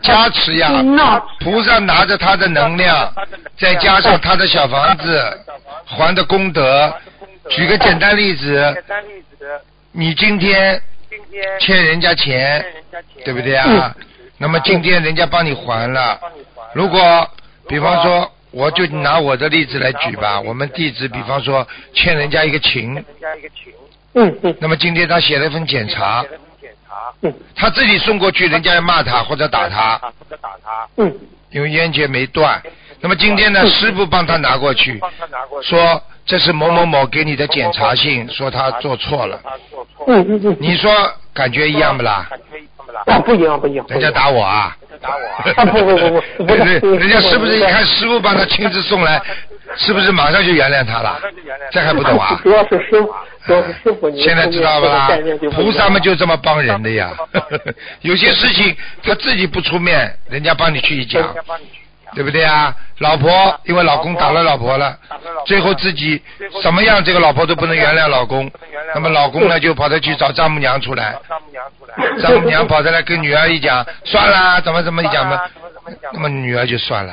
[0.00, 0.68] 加持呀。
[0.82, 3.12] 那菩萨拿着他的能量，
[3.58, 5.40] 再加上他的小房子
[5.86, 6.94] 还的功德。
[7.50, 8.74] 举个简单例子
[9.92, 10.80] 你今天
[11.60, 13.94] 欠人家钱欠，人家钱，对不对啊？
[14.38, 16.18] 那么今天人家帮你还了，
[16.72, 17.28] 如果
[17.68, 23.04] 比方说，我就拿我的例子来举吧，我们弟子比方说欠人家一个情，
[24.14, 24.56] 嗯嗯。
[24.60, 26.24] 那么今天他写了一份检查。
[27.22, 27.32] 嗯。
[27.56, 31.12] 他自己送过去，人家要骂他或者打他，或者打他，嗯。
[31.50, 32.60] 因为冤结没断。
[33.00, 35.00] 那么今天呢，师傅帮他拿过去，
[35.62, 39.40] 说这是某某某给你的检查信，说他做错了，
[40.06, 40.24] 嗯。
[40.28, 40.90] 嗯嗯，你说
[41.32, 42.26] 感觉一样不啦？
[42.30, 42.73] 感觉一样不啦？
[43.06, 44.76] 啊不一样不一样，人家打我啊！
[44.90, 49.20] 人家打我啊，啊不不不不 不是人人家是不是一看师傅帮他亲自送来，
[49.76, 51.20] 是不是马上就原谅他了？
[51.70, 52.40] 这还不懂啊？
[52.42, 53.14] 主要是师傅，
[53.46, 55.08] 主要是师傅，现在知道吧？
[55.52, 57.10] 菩萨们就这么帮人的呀。
[58.02, 61.22] 有些事情他自己不出面，人家帮你去一讲。
[61.22, 61.83] 人，家帮你去讲，
[62.14, 62.74] 对不对啊？
[62.98, 63.30] 老婆
[63.64, 64.96] 因为老公打了老婆了，
[65.46, 66.22] 最后自己
[66.62, 68.50] 什么样这个老婆都不能原谅老公，
[68.94, 77.12] 那么老公呢就跑着去找丈母娘出来，丈母娘出来，丈母娘跑着来跟女儿一讲，算了，怎么怎么一讲嘛，怎么怎么讲，那么女儿就算了，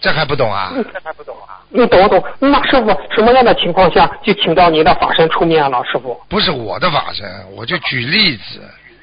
[0.00, 0.72] 这还不懂啊？
[0.74, 1.58] 这还不懂啊？
[1.70, 2.24] 你懂懂？
[2.38, 5.82] 那师傅什么样的情况下就请到您的法身出面了？
[5.84, 6.18] 师傅？
[6.28, 8.60] 不是我的法身，我就举例子，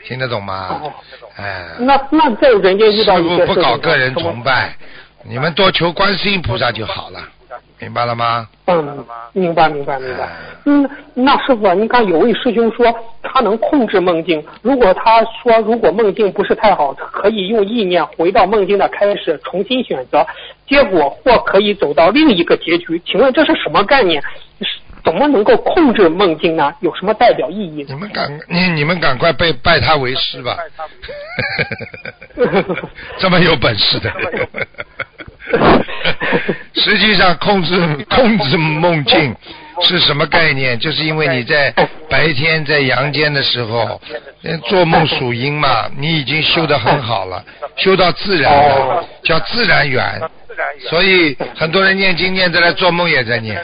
[0.07, 0.93] 听得懂吗哦？
[1.37, 4.73] 哎，那那在人间遇师到一傅不些事情呢搞个人崇拜，
[5.27, 7.19] 你们多求观世音菩萨就好了，
[7.79, 8.47] 明白了吗？
[8.65, 10.29] 嗯，明白明白明白哎。
[10.65, 20.25] 嗯，那师傅，你看有位师兄说他能控制梦境，如果他说如果梦境不是太好，可以用意念回到梦境的开始重新选择，
[20.67, 23.01] 结果或可以走到另一个结局。
[23.05, 24.21] 请问这是什么概念？
[24.61, 26.73] 是怎么能够控制梦境呢？
[26.79, 27.89] 有什么代表意义呢？
[27.89, 30.57] 你们赶你你们赶快拜拜他为师吧，
[33.19, 34.11] 这么有本事的。
[36.73, 37.77] 实际上，控制
[38.09, 39.35] 控制梦境
[39.81, 40.77] 是什么概念？
[40.79, 41.73] 就是因为你在
[42.09, 43.99] 白天在阳间的时候，
[44.43, 47.43] 呃做梦属阴嘛，你已经修得很好了，
[47.77, 50.21] 修到自然了，叫自然缘。
[50.89, 53.55] 所以很多人念经念在来做梦也在念，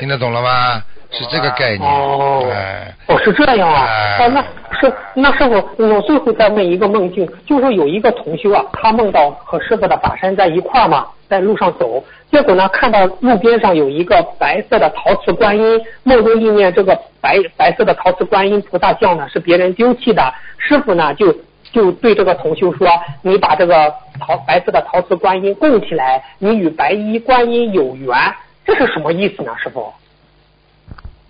[0.00, 0.82] 听得懂了吗？
[1.12, 1.82] 是这个概念。
[1.88, 3.86] 哦哎，哦，是这样啊。
[3.86, 4.42] 哎啊，那
[4.80, 21.34] 是那师傅，我最后再问一个梦境，就是有一个同修啊，他梦到和师傅的法身在一块儿嘛，在路上走，结果呢看到路边上有一个白色的陶瓷观音，梦中意念这个白白色的陶瓷观音菩萨像呢是别人丢弃的，师傅呢就
[21.72, 22.88] 就对这个同修说，
[23.22, 28.16] 你把这个陶白色的陶瓷观音供起来，你与白衣观音有缘，
[28.64, 29.92] 这是什么意思呢，师傅？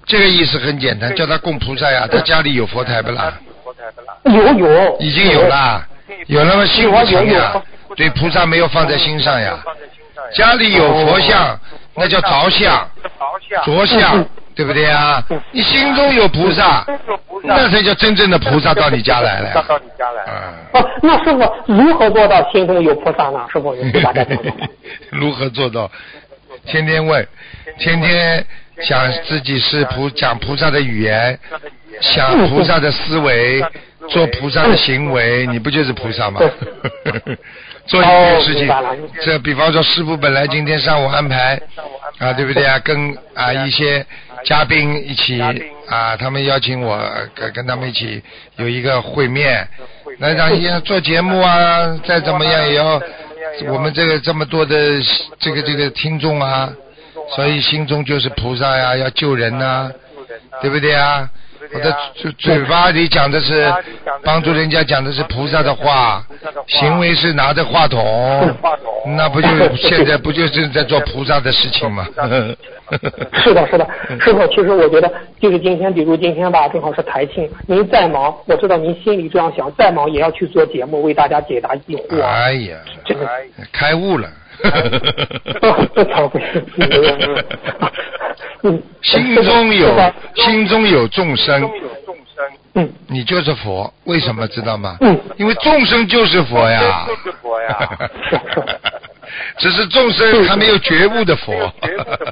[0.04, 3.32] 这个意思很简单，叫他供菩萨呀，他家里有佛台不啦？
[4.24, 5.86] 有有，已经有啦，
[6.26, 7.60] 有那么心不诚呀，
[7.96, 9.58] 对菩萨没有放在心上呀。
[10.34, 11.58] 家里有佛像，
[11.94, 12.88] 那叫着相、
[13.64, 15.22] 着相，对不对啊？
[15.50, 16.84] 你心中有菩萨，
[17.44, 19.64] 那才叫真正的菩萨到你家来了。
[19.68, 20.24] 到你家来。
[20.26, 23.46] 嗯，哦，那师傅如何做到心中有菩萨呢？
[23.52, 24.52] 师傅，你把这讲讲。
[25.10, 25.90] 如何做到？
[26.66, 27.26] 天天问，
[27.78, 28.46] 天天
[28.80, 31.38] 想自己是菩讲菩萨的语言，
[32.00, 33.64] 想菩萨的思维，
[34.08, 36.40] 做菩萨的行为，你不就是菩萨吗？
[37.86, 38.72] 做一件事情
[39.22, 41.60] 这比方说师傅本来今天上午安排
[42.18, 42.78] 啊，对不对啊？
[42.78, 44.06] 跟啊一些
[44.44, 45.42] 嘉宾一起
[45.88, 46.96] 啊，他们邀请我
[47.34, 48.22] 跟跟他们一起
[48.56, 49.66] 有一个会面，
[50.18, 53.02] 那让一做节目啊，再怎么样也要
[53.66, 54.76] 我们这个这么多的
[55.40, 56.72] 这个这个听众啊，
[57.28, 59.90] 所以心中就是菩萨呀，要救人呐、
[60.60, 61.28] 对不对啊？
[61.72, 63.72] 我的嘴嘴巴里讲的是
[64.24, 66.22] 帮助人家讲的是菩萨的话，
[66.66, 68.52] 行为是拿着话筒，
[69.16, 72.04] 那不就现在不就是在做菩萨的事情吗？
[73.42, 73.88] 是的，是的，
[74.20, 82.28] 师傅，其实我觉得就是今天，比如今天吧，正好是台庆，您再忙，我知道您心里这样想，再忙也要去做节目，为大家解答疑惑啊。
[82.28, 83.26] 哎呀，这个，
[83.72, 84.28] 开悟了。
[85.94, 86.64] 这才不是。
[88.62, 91.68] 嗯，心中有心中有众生，
[92.74, 94.96] 嗯你就是佛，为什么知道吗？
[95.00, 97.06] 嗯因为众生就是佛呀。
[97.06, 97.98] 就是佛呀。
[99.58, 101.52] 只是众生还没有觉悟的佛。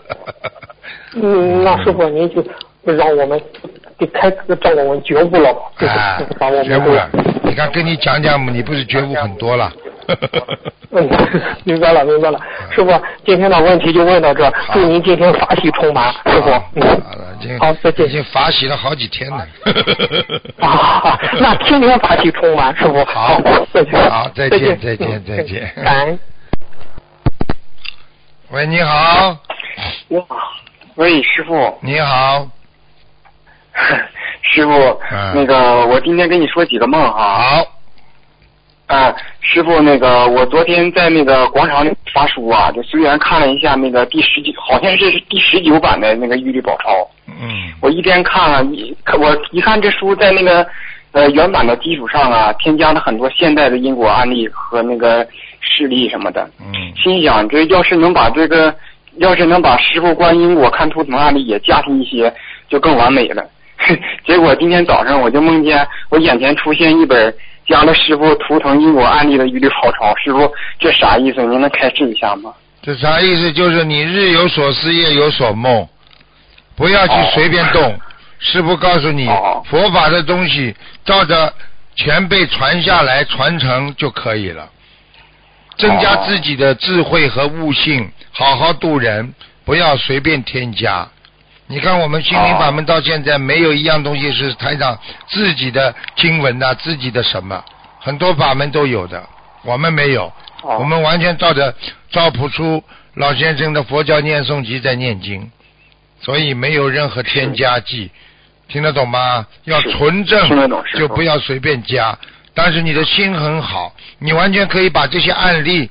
[1.17, 2.45] 嗯，那师傅您就
[2.85, 3.41] 让我们
[3.99, 7.11] 给开让我们觉悟了吧，就是哎把我，们觉悟了。
[7.43, 9.73] 你看，跟你讲讲，你不是觉悟很多了？
[10.93, 11.09] 嗯，
[11.65, 12.41] 明白了，明白了。
[12.71, 12.91] 师傅，
[13.25, 16.51] 今天的问题就问到这儿，祝您今天法喜充满，师傅。
[16.51, 18.11] 好嗯，了，已经好，再见已。
[18.11, 19.47] 经法喜了好几天了。
[20.59, 23.05] 啊，那天天法喜充满，师傅。
[23.05, 23.41] 好
[23.73, 24.11] 再见。
[24.11, 26.19] 好再见再再见嗯再见感恩。
[28.51, 29.37] 喂，你好，
[30.09, 30.25] 哇，
[30.97, 32.49] 喂，师傅，你好，
[34.43, 37.39] 师傅，嗯那个我今天跟你说几个梦哈。
[37.39, 37.67] 好，
[38.89, 39.15] 啊，
[39.53, 46.91] 师傅，那个我昨天在那个广场里发书啊，就随缘看了一下那个第十九，好像是第十九版的那个《玉历宝钞》，
[47.27, 50.65] 嗯我一边看了，一我一看这书在那个
[51.11, 55.27] 呃原版的基础上啊，添加了很多现代的因果案例和那个
[55.61, 56.49] 事例什么的。
[56.61, 58.73] 嗯心想，这要是能把这个，
[59.17, 62.33] 要是能把师傅观因果看图腾案例也加进一些，
[62.69, 63.45] 就更完美了。
[64.25, 67.35] 结果今天早上我就梦见我眼前出现一本
[67.67, 71.43] 加了师傅图腾因果案例的一律好钞，师傅这啥意思？
[71.43, 72.53] 您能开示一下吗？
[72.83, 73.53] 这啥意思？
[73.53, 75.87] 就是你日有所思，夜有所梦，
[76.77, 77.99] 不要去随便动。
[78.43, 81.53] 师傅告诉你哦，佛法的东西照着
[81.95, 84.67] 前辈传下来传承就可以了，
[85.77, 89.35] 增加哦自己的智慧和悟性，好好度人，
[89.67, 91.07] 不要随便添加。
[91.71, 97.65] 你看我们心灵法门到现在没有一样东西是台长自己的经文呐、自己的什么，
[98.01, 99.25] 很多法门都有的，
[99.63, 100.25] 我们没有。
[100.63, 101.73] 哦我们完全照着
[102.11, 102.83] 赵朴初
[103.15, 105.49] 老先生的佛教念诵集在念经，
[106.21, 108.11] 所以没有任何添加剂，
[108.67, 109.47] 听得懂吗？
[109.63, 112.19] 要纯正就不要随便加。
[112.53, 115.89] 但是你的心很好，你完全可以把这些案例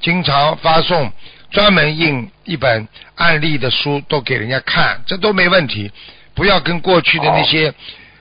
[0.00, 1.12] 经常发送，
[1.50, 2.86] 专门印一本
[3.16, 5.90] 案例的书都给人家看，这都没问题。
[6.34, 7.72] 不要跟过去的那些、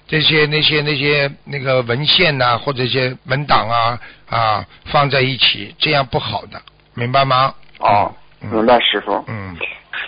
[0.07, 6.59] 这些、那些、那些那个文献呐、或者一些文档啊啊放在一起，这样不好的，
[6.95, 7.53] 明白吗？
[7.79, 8.11] 哦，
[8.41, 9.23] 嗯明白师傅。
[9.27, 9.55] 嗯，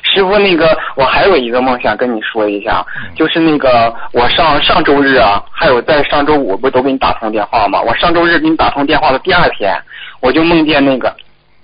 [0.01, 2.84] 师傅，那个我还有一个梦想跟你说一下，
[3.15, 7.79] 就是那个我上上周日啊，还有在上周五不都给你打通电话吗？
[7.79, 9.79] 我上周日给你打通电话的第二天，
[10.19, 11.15] 我就梦见那个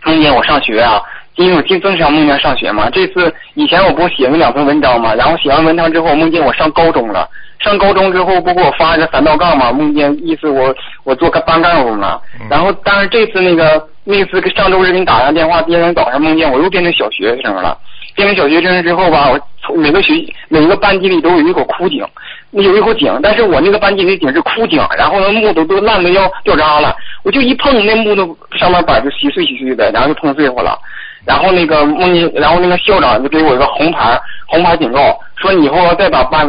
[0.03, 1.01] 梦见我上学啊，
[1.37, 2.89] 因为我经经常梦见上学嘛。
[2.91, 7.27] 这次以前我不是写那两篇文章嘛，然后写完文章之后，梦见我上高中了。
[7.59, 9.71] 上高中之后，不给我发一个三道杠嘛？
[9.71, 12.21] 梦见意思我我做个班干部了。
[12.39, 17.77] 嗯然后，但是这次那个那次上周日给你打完电话，第二天早上梦见我又变成小学生了。
[18.15, 20.13] 变成小学生之后吧，我从每个学
[20.49, 22.03] 每个班级里都有一口枯井，
[22.51, 30.79] 有一口井，但是我那个班级里井是枯井，然后那木头都烂的要掉渣了，我就一碰那木头上面板就稀碎稀碎的，然后就碰碎乎了。
[31.27, 36.47] 然后那个梦见，然后那个校长就给我一个红牌，红牌警告，说你以后要再把班，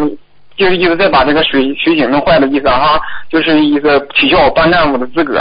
[0.57, 5.41] 就是意思再把这个水水井弄坏的意思啊哈，就是一个取消我班干部的资格。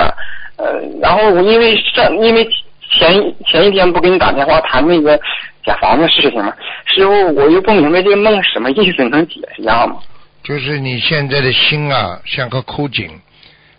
[0.57, 0.65] 呃，
[0.99, 2.43] 然后我因为上因为
[2.89, 3.13] 前
[3.45, 5.15] 前一天不给你打电话谈那个
[5.63, 6.51] 假房的事情嘛，
[6.85, 9.97] 师傅我又不明白这个梦什么意思，你能解释一下吗？
[10.43, 13.07] 就是你现在的心啊，像个枯井，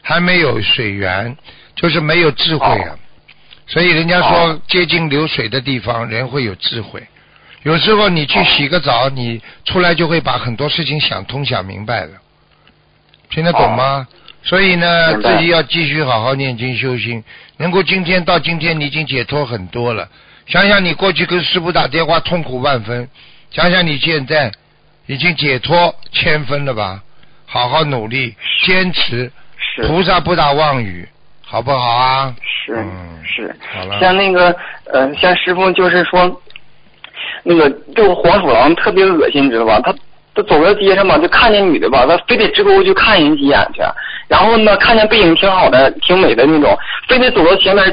[0.03, 1.37] 还没有水源，
[1.75, 2.95] 就是没有智慧啊。
[3.69, 7.07] 所以人家说哦，接近流水的地方，人会有智慧。
[7.63, 12.11] 有时候你去洗个澡，你出来就会把很多事情想通、想明白了。
[13.31, 14.09] 听得懂吗？
[14.43, 17.23] 所以呢，自己要继续好好念经修心，
[17.59, 20.09] 能够今天到今天，你已经解脱很多了。
[20.47, 23.07] 想想你过去跟师傅打电话痛苦万分，
[23.51, 24.51] 想想你现在
[25.07, 27.03] 已经解脱千分了吧？
[27.45, 29.31] 好好努力，坚持，
[29.83, 31.07] 菩萨不打妄语，
[31.45, 32.37] 好不好啊？
[32.75, 33.55] 是嗯是，
[34.01, 34.55] 像那个
[34.93, 36.41] 呃，像师傅就是说，
[37.43, 39.81] 那个这个黄鼠狼特别恶心，你知道吧？
[39.81, 39.93] 他
[40.35, 43.81] 他走在街上吧，就看见女的吧，他非得直勾勾去看人几眼去，
[44.29, 46.77] 然后呢，看见背影挺好的、挺美的那种，
[47.09, 47.85] 非得走到前面，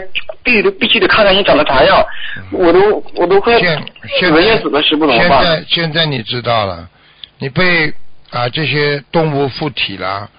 [0.43, 2.05] 必须得必须得看看你长得啥样，
[2.51, 3.81] 我都我都快现
[4.19, 5.29] 现恶心在死了，师傅怎么现？
[5.29, 6.88] 在现在你知道了，
[7.39, 7.91] 你被
[8.29, 10.29] 啊这些动物附体了，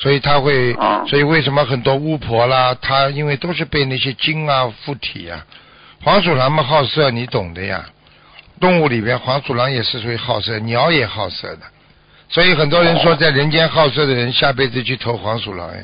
[0.00, 1.04] 所以他会，啊。
[1.06, 5.46] 所以为什么很多巫婆啦，她因为都是被那些精啊附体呀、
[6.02, 7.84] 黄鼠狼嘛好色，你懂的呀。
[8.58, 11.62] 动物里边，黄鼠狼也是属于好色，鸟也好色的，
[12.28, 15.82] 所以很多人说，在人间好色的人，下辈子去投黄鼠狼呀。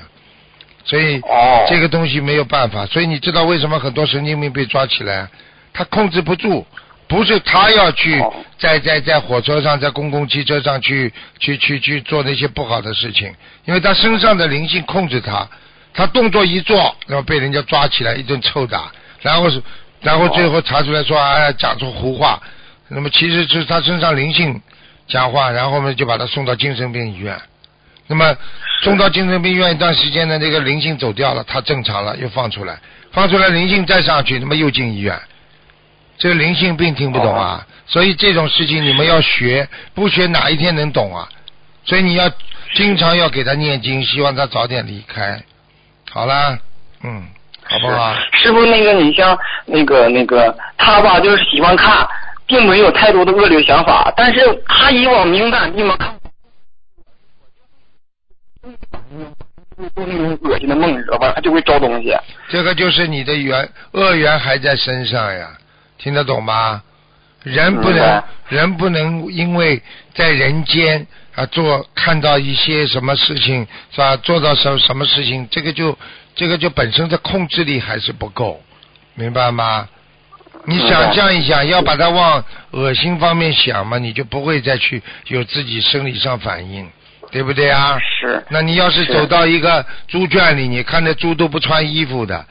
[0.84, 5.28] 所以哦，这个东西没有办法，所以你知道为什么很多神经病被抓起来？
[5.72, 6.66] 他控制不住，
[7.08, 13.32] 不是他要去哦在在在火车上，在公共汽车上去去去去做那些不好的事情，
[13.64, 15.48] 因为他身上的灵性控制他，
[15.94, 18.90] 他动作一做，然后被人家抓起来一顿臭打，
[19.20, 19.62] 然后是
[20.00, 22.42] 然后最后查出来说哎讲出胡话，
[22.88, 24.60] 那么其实是他身上灵性
[25.06, 27.38] 讲话，然后呢就把他送到精神病医院。
[28.08, 28.36] 那么
[28.82, 32.78] 送到精神病院一段时间呢，那个灵性走掉了，他正常了，又放出来，
[33.10, 35.20] 放出来灵性再上去，那么又进医院。
[36.18, 41.28] 这个灵性病听不懂啊，所以这种事情你们要学，不学哪一天能懂啊？
[41.84, 42.30] 所以你要
[42.74, 45.40] 经常要给他念经，希望他早点离开。
[46.10, 46.58] 好啦，
[47.02, 47.28] 嗯，
[47.62, 48.14] 好不好？
[48.32, 52.08] 师傅，那个你像那个那个他吧，就是喜欢看，
[52.46, 56.14] 并没有太多的恶劣想法，但是他以往敏感地方看，
[59.94, 61.32] 做那种恶心的梦，你知道吧？
[61.34, 62.16] 他就会招东西。
[62.48, 65.50] 这个就是你的缘恶缘还在身上呀，
[65.98, 66.82] 听得懂吗？
[67.42, 69.80] 人不能人不能因为
[70.14, 71.06] 在人间
[71.36, 74.16] 啊做看到一些什么事情是吧？
[74.16, 75.96] 做到什什么事情，这个就
[76.34, 78.60] 这个就本身的控制力还是不够，
[79.14, 79.88] 明白吗？
[80.64, 86.90] 你想象一下，要把它往恶心方面想嘛，你就不会再去有自己生理上反应，
[87.30, 87.96] 对不对啊？
[88.00, 92.44] 是那你要是是走到一个猪圈里，你看那猪都不穿衣服的，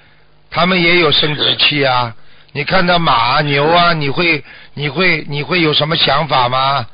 [0.50, 2.16] 他们也有生殖器啊。
[2.56, 4.42] 你看到马、牛啊，你会
[4.76, 6.88] 你会你会有什么想法吗？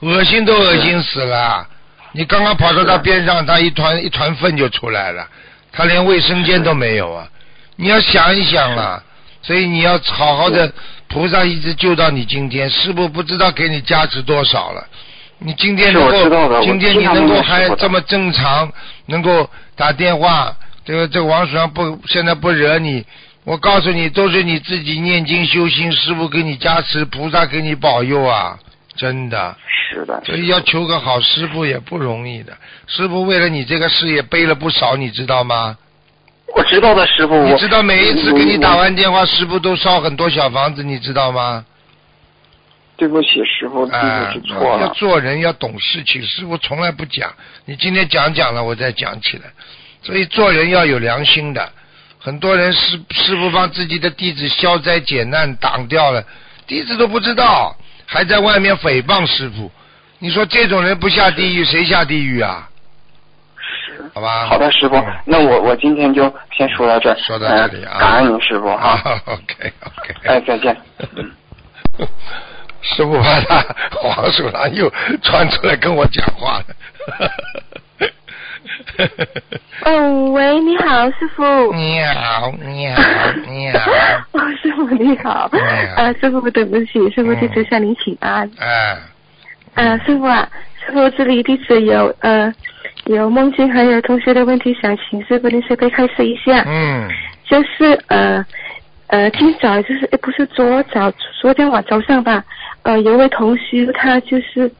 [0.00, 1.66] 恶心都恶心死了。
[2.12, 5.26] 你刚刚跑到他边上，他一团一团粪就出来了，
[5.72, 7.26] 他连卫生间都没有啊！
[7.76, 9.02] 你要想一想啊，
[9.40, 10.70] 所以你要好好的，
[11.08, 14.86] 菩萨一直救到你今天，师傅不知道给你加持多少了。
[15.38, 18.70] 你今天能够，今天你能够还这么正常，
[19.06, 23.02] 能够打电话，这个这个王鼠狼不现在不惹你，
[23.44, 28.58] 我告诉你，都是你自己念经修心，师傅给你加持，菩萨给你保佑啊，
[28.96, 29.56] 真的。
[29.90, 32.56] 是的，所以要求个好师傅也不容易的。
[32.86, 35.76] 师傅为了你这个事业背了不少，你知道吗？
[36.54, 37.44] 我知道的，师傅。
[37.44, 41.64] 你知道每一次给你打完电话，师傅都烧很多小房子，你知道吗？
[42.96, 44.88] 对不起，师傅，对啊不起，错要了。
[44.90, 47.32] 做人要懂事情，师傅从来不讲。
[47.64, 49.44] 你今天讲讲了，我再讲起来。
[50.02, 51.72] 所以做人要有良心的。
[52.20, 56.22] 很多人师师傅帮自己的弟子消灾解难挡掉了，
[56.66, 57.74] 弟子都不知道，
[58.06, 59.70] 还在外面诽谤师傅。
[60.18, 62.68] 你说这种人不下地狱，谁下地狱啊？
[63.56, 64.04] 是。
[64.14, 64.46] 好吧。
[64.46, 67.16] 好的，师傅嗯，那我我今天就先说到这儿。
[67.18, 69.22] 说到这里啊呃感恩您，师傅啊哈。
[69.24, 70.14] ，OK OK。
[70.24, 70.76] 哎，再见。
[72.82, 74.92] 师傅怕他黄鼠狼又
[75.22, 76.64] 窜出来跟我讲话了。
[79.84, 81.72] 哦，喂，你好，师傅。
[81.72, 83.02] 你好，你好，
[83.48, 83.90] 你好。
[84.32, 85.50] 哦，师傅你好。
[85.96, 88.50] 啊，师傅对不起，师傅弟子向您请安。
[88.58, 88.98] 哎，
[89.74, 90.48] 啊，师傅啊，
[90.84, 92.52] 师傅这里弟子有呃
[93.06, 96.62] 有梦境还有同学的问题想请师傅您随便开示一下。
[96.66, 97.08] 嗯
[97.48, 98.44] 就是呃
[99.08, 102.44] 呃，今早就是呃不是昨早昨天晚早上吧，
[102.84, 104.70] 呃，有位同学他就是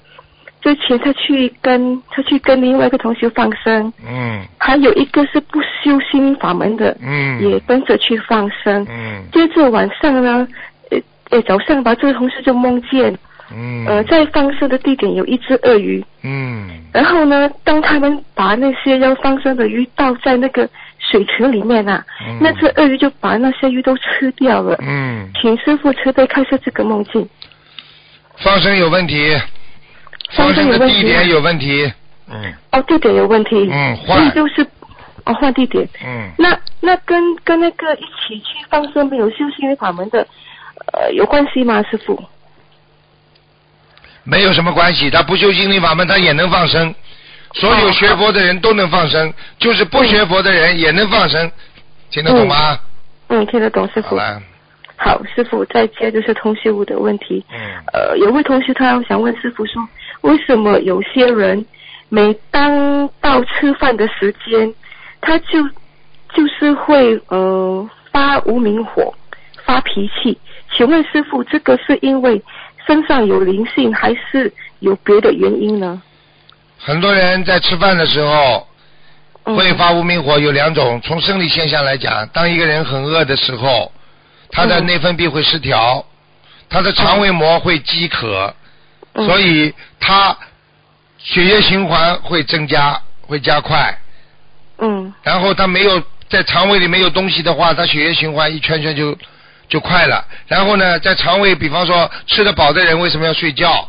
[0.60, 4.42] 之前他去跟他去跟另外一个同学放生，嗯。
[4.58, 7.40] 还有一个是不修心法门的，嗯。
[7.48, 8.86] 也跟着去放生。
[8.88, 9.24] 嗯。
[9.32, 10.46] 接着晚上呢，
[10.90, 10.98] 呃
[11.30, 13.16] 呃早上吧，这个同事就梦见，
[13.54, 13.86] 嗯。
[13.86, 16.68] 呃在放生的地点有一只鳄鱼，嗯。
[16.92, 22.36] 然后呢，当他们把那些要放生的鱼倒在那个水池里面啊，嗯。
[22.40, 24.76] 那只鳄鱼就把那些鱼都吃掉了。
[24.82, 27.26] 嗯，请师傅慈悲开设这个梦境。
[28.42, 29.34] 放生有问题，
[30.30, 31.92] 放放生的生有问题地点有问题。
[32.32, 33.68] 嗯哦，地点有问题。
[33.70, 34.66] 嗯换就是
[35.24, 35.88] 哦换地点。
[36.04, 40.26] 嗯，那那跟跟那个一起去放生没有修心灵法门的，
[40.92, 42.22] 呃，有关系吗，师傅？
[44.22, 46.94] 没有什么关系，他不修心灵法门，他也能放生。
[47.54, 51.50] 所有哦学佛的人都能放生，就是不学佛的人也能放生，
[52.10, 52.78] 听得懂吗？
[53.28, 54.16] 嗯，听得懂，师傅。
[54.96, 57.44] 好师傅，再接就是同学物的问题。
[57.50, 57.58] 嗯
[57.92, 59.82] 呃，有位同学他想问师傅说，
[60.22, 61.64] 为什么有些人
[62.08, 64.74] 每当到吃饭的时间，
[65.20, 65.62] 他就
[66.34, 69.14] 就是会呃发无名火、
[69.64, 70.38] 发脾气？
[70.76, 72.42] 请问师傅，这个是因为
[72.86, 76.00] 身上有灵性，还是有别的原因呢？
[76.78, 78.66] 很多人在吃饭的时候
[79.44, 81.00] 嗯会发无名火，有两种。
[81.02, 83.90] 从生理现象来讲，当一个人很饿的时候，
[84.50, 86.04] 他的嗯内分泌会失调，
[86.68, 88.54] 他的肠胃膜会饥渴，
[89.20, 90.36] 嗯所以他
[91.18, 93.96] 血液循环会增加，会加快。
[94.78, 99.16] 嗯然后他没有在肠胃里没有东西的话，他血液循环一圈圈就
[99.68, 100.24] 就快了。
[100.46, 103.88] 然后呢，在肠胃，比方说吃得饱的人为什么要睡觉？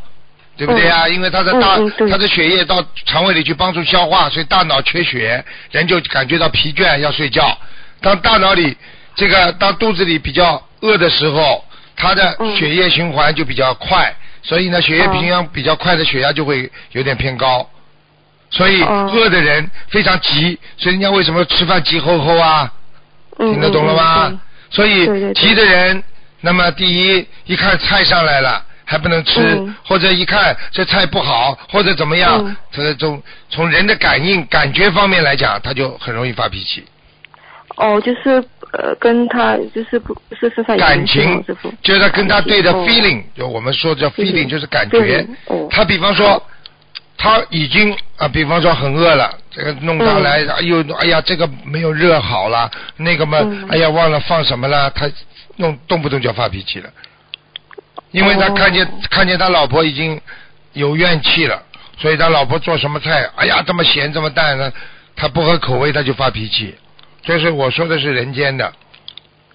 [0.57, 7.57] 对不对呀、因为他的大、嗯嗯他的血液到肠胃里去帮助消化，所以大脑缺血，人就感觉到疲倦，要睡觉。
[8.01, 8.77] 当大脑里
[9.15, 11.63] 这个当肚子里比较饿的时候，
[11.95, 17.69] 他的嗯血液循环就比较快，所以呢，血液平衡比较快的血压就会有点偏高。
[18.49, 22.71] 所以哦饿的人非常急，所以人家为什么吃饭急吼吼啊？
[23.39, 24.27] 嗯，听得懂了吗？
[24.27, 24.39] 嗯
[24.73, 26.01] 所以急的人，
[26.39, 36.85] 那么第一一看菜上来了还不能吃，嗯或者一看这菜不好，或者怎么样嗯，这种从人的感应感觉方面来讲，他就很容易发脾气。
[37.77, 38.43] 哦，就是
[38.73, 41.43] 呃，跟他就是不不是身上有感情
[41.81, 42.85] 就是跟他对的哦。
[42.87, 45.25] feeling，就我们说叫 feeling，feeling，就是感觉。
[45.47, 45.67] 哦。
[45.69, 46.41] 他比方说，
[47.17, 55.09] 他已经啊，比方说很饿了，这个弄上来，哎呦，哎呀，这个没有热好了，那个嘛嗯，哎呀，忘了放什么了，他
[55.57, 56.89] 弄动不动就要发脾气了，
[58.11, 58.53] 因为他哦。
[58.53, 60.19] 看见看见他老婆已经
[60.73, 61.61] 有怨气了，
[61.97, 64.71] 所以他老婆做什么菜，哎呀，这么咸这么淡呢，
[65.15, 66.75] 他不合口味他就发脾气，
[67.23, 68.71] 这是我说的是人间的，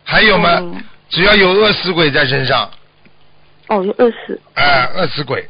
[0.04, 2.68] 还有吗，嗯只要有饿死鬼在身上，
[3.68, 5.48] 哦，有饿死，哎、饿死鬼，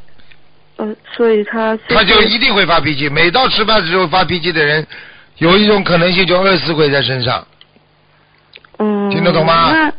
[0.77, 3.09] 呃，所以他他就一定会发脾气。
[3.09, 4.87] 每到吃饭的时候发脾气的人，
[5.39, 7.47] 有一种可能性就饿死鬼在身上。
[8.79, 9.71] 嗯，听得懂吗？
[9.73, 9.93] 那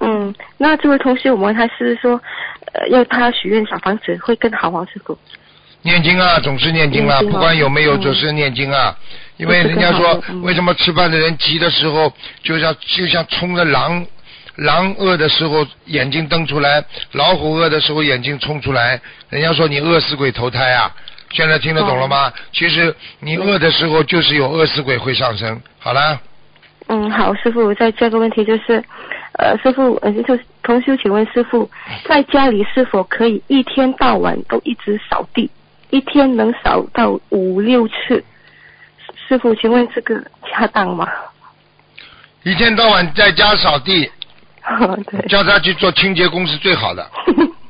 [0.00, 2.20] 嗯，那这位同学，我们还是说，
[2.72, 5.16] 呃，要他许愿小房子会更好啊，师傅。
[5.86, 8.94] 念经啊，总是念经啊，不管有没有，嗯总是念经啊。
[9.36, 12.12] 因为人家说为什么吃饭的人急的时候，
[12.42, 14.04] 就像就像冲着狼，
[14.56, 19.00] 狼饿的时候眼睛瞪出来，老虎饿的时候眼睛冲出来。
[19.30, 20.90] 人家说你饿死鬼投胎啊，
[21.30, 22.32] 现在听得懂了吗？
[22.52, 25.60] 其实你饿的时候就是有饿死鬼会上升。
[25.78, 26.20] 好了，
[26.88, 28.82] 嗯，好，师傅，再这个问题就是，
[29.38, 31.70] 呃，师傅，呃，就同修，请问师傅，
[32.08, 35.50] 在家里是否可以一天到晚都一直扫地，
[35.90, 38.24] 一天能扫到五六次？
[39.28, 41.08] 师傅，请问这个恰当吗？
[42.42, 44.10] 一天到晚在家扫地，
[45.10, 45.26] 对。
[45.28, 47.10] 叫他去做清洁工是最好的，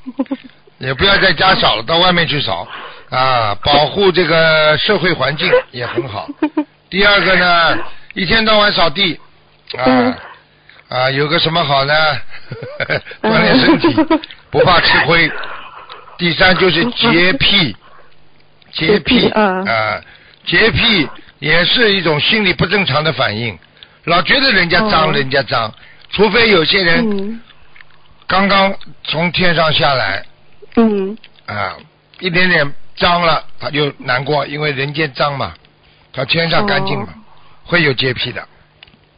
[0.78, 2.66] 也不要在家扫了，到外面去扫
[3.10, 6.28] 啊，保护这个社会环境 也很好。
[6.90, 7.78] 第二个呢，
[8.14, 9.18] 一天到晚扫地
[9.78, 10.16] 啊
[10.88, 11.94] 啊，有个什么好呢？
[13.22, 13.94] 锻炼身体，
[14.50, 15.30] 不怕吃亏。
[16.18, 17.76] 第三就是洁癖，
[18.76, 20.00] 洁癖啊，
[20.44, 21.08] 洁癖
[21.38, 23.58] 也是一种心理不正常的反应，
[24.04, 25.72] 老觉得人家脏，人家脏，
[26.10, 27.40] 除非有些人
[28.26, 30.22] 刚刚从天上下来，
[30.76, 31.16] 嗯，
[31.46, 31.74] 啊，
[32.20, 35.54] 一点点脏了，他就难过，因为人间脏嘛，
[36.12, 37.08] 他天上干净嘛，
[37.64, 38.46] 会有洁癖的，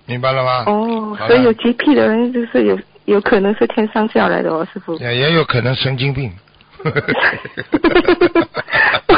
[0.06, 0.64] 明白了吗？
[0.66, 4.96] 哦，所以有洁癖的人就是有有可能是天上下来的哦，师傅。
[4.98, 6.32] 也也有可能神经病。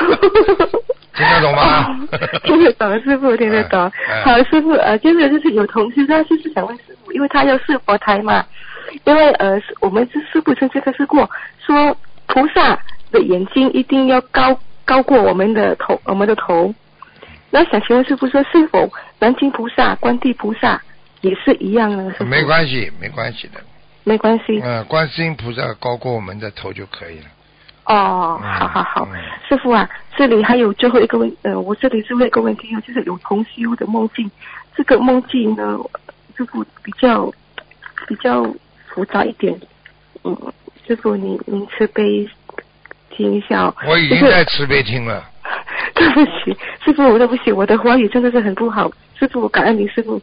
[1.15, 2.09] 听得懂吗？
[2.45, 3.91] 听得懂，师傅听得懂。
[4.09, 8.45] 哎好，师傅，呃，就是就是有同事，他就是想问师傅，因为他要试佛台嘛，
[9.05, 11.29] 因为呃，我们是师傅曾经开示过，
[11.67, 11.97] 说
[12.27, 12.79] 菩萨
[13.11, 16.73] 的眼睛一定要高高过我们的头，我们的头。
[17.51, 20.81] 那想请问师傅说，是否南京菩萨、观地菩萨
[21.21, 22.15] 也是一样呢？
[22.21, 23.61] 没关系，没关系的。
[24.05, 24.61] 没关系。
[24.65, 27.27] 嗯，观世音菩萨高过我们的头就可以了。
[27.85, 29.09] 哦，好好好，
[29.49, 34.31] 师傅啊，这里还有最后一个问，呃，我这里最后一个问题啊，就是有同修的梦境，
[34.77, 35.79] 这个梦境呢，
[36.37, 37.33] 师傅比较
[38.07, 38.45] 比较
[38.87, 39.59] 复杂一点，
[40.25, 40.37] 嗯，
[40.87, 42.29] 师傅您您慈悲
[43.11, 43.75] 听一下、哦。
[43.89, 45.25] 我已经在慈悲听了。
[45.95, 50.21] 对不起，师傅，我对不起，我的华语真的是很不好，师傅，我感恩你，师傅。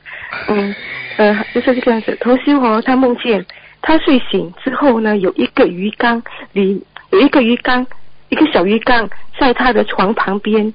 [0.48, 0.74] 嗯，
[1.18, 2.16] 呃，就是这个样子。
[2.22, 3.46] 同修哦，他梦见
[3.82, 6.22] 他睡醒之后呢，有一个鱼缸
[6.54, 6.82] 里
[7.12, 7.86] 有一个鱼缸，
[8.30, 10.74] 一个小鱼缸在他的床旁边。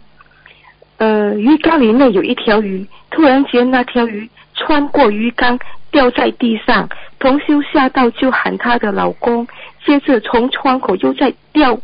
[0.98, 5.58] 呃，鱼缸里面有一条鱼，突然间那条鱼穿过鱼缸
[5.90, 9.46] 掉在地上，同修吓到就喊她的老公，
[9.84, 11.78] 接着从窗口又再掉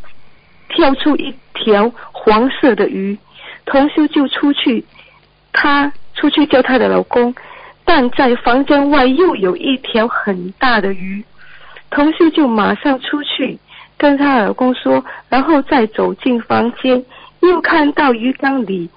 [0.69, 3.17] 跳出一条黄色的鱼，
[3.65, 4.85] 同修就出去，
[5.51, 7.35] 她出去叫她的老公，
[7.83, 11.23] 但在房间外又有一条很大的鱼，
[11.89, 13.59] 同修就马上出去
[13.99, 17.05] 跟她老公说，然后再走进房间，
[17.41, 18.89] 又看到鱼缸里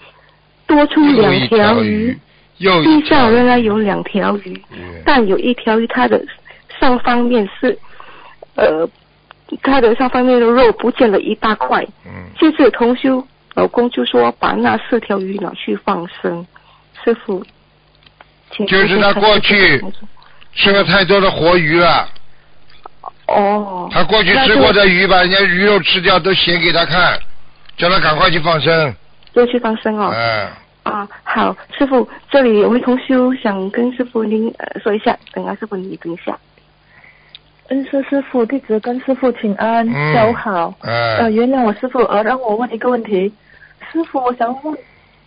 [0.67, 2.19] 多出两条鱼，
[2.57, 4.59] 又地上原来有两条鱼，
[5.05, 6.25] 但有一条鱼它的
[6.81, 7.79] 上方面是
[8.55, 8.89] 呃。
[9.63, 11.87] 它的上方面的肉不见了一大块。
[12.07, 12.11] 嗯。
[12.41, 13.23] 接着同修
[13.53, 16.47] 老公就说把那四条鱼拿去放生。
[17.05, 17.45] 师傅，
[18.67, 19.85] 就是他过去
[20.55, 22.09] 吃了太多的活鱼了。
[23.27, 23.89] 哦。
[23.93, 27.19] 他过去吃过的鱼，把人家鱼肉吃掉，都显给他看，
[27.77, 28.95] 叫他赶快去放生。
[29.35, 30.13] 就去放生哦。
[30.15, 30.49] 嗯。
[30.83, 36.37] 啊，好，师傅，这里有位同修想跟师傅您呃说一下，等下师傅你等一下。
[37.69, 40.75] 恩师师傅，弟子跟师傅请安，嗯下午好。
[40.81, 43.33] 嗯呃，原谅我师傅，呃，让我问一个问题。
[43.93, 44.77] 师傅，我想问，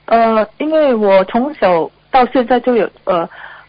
[0.08, 3.28] 呃，因为我从小到现在就有呃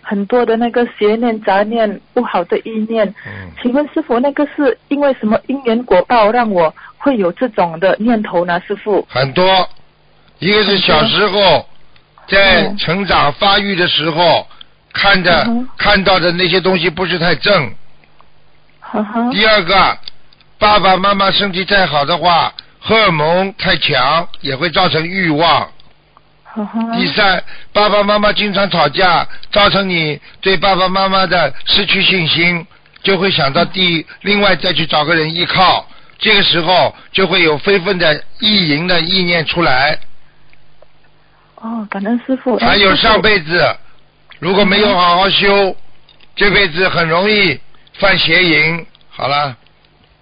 [0.08, 3.04] 很多的那个邪念、杂念、不好的意念。
[3.26, 3.50] 嗯。
[3.60, 8.60] 请问师傅，那个是因为什么因缘果报让我会有这种的念头呢？
[8.60, 9.04] 师傅。
[9.10, 9.68] 很多，
[10.38, 11.66] 一个是小时候
[12.28, 14.46] 在成长发育的时候，
[14.92, 17.74] 看着、嗯看到的那些东西不是太正。
[19.32, 19.98] 第二个，
[20.58, 25.68] 爸爸妈妈身体再好的话，荷尔蒙太强也会造成欲望。
[26.94, 27.42] 第三，
[27.72, 32.66] 爸爸妈妈经常吵架，造成你对爸爸妈妈的失去信心，
[33.02, 35.86] 就会想到第另外再去找个人依靠，
[36.18, 39.98] 这个时候就会有非分的意淫的意念出来。
[41.56, 42.56] 哦，感恩师傅。
[42.58, 43.76] 还有上辈子
[44.38, 45.76] 如果没有好好修，
[46.34, 47.60] 这辈子很容易
[47.98, 48.86] 犯邪淫。
[49.08, 49.56] 好了，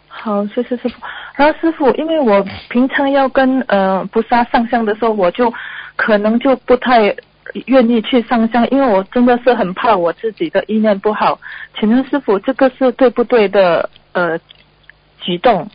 [0.08, 0.94] 好，谢谢师傅。
[1.36, 5.52] 然后师傅，因为我平常要跟呃菩萨上香的时候，我就
[5.96, 7.14] 可能就不太
[7.66, 11.38] 愿意去上香，因为我真的是很怕我自己的意念不好。
[11.78, 14.38] 请问师傅，这个是对不对的呃
[15.20, 15.68] 举动？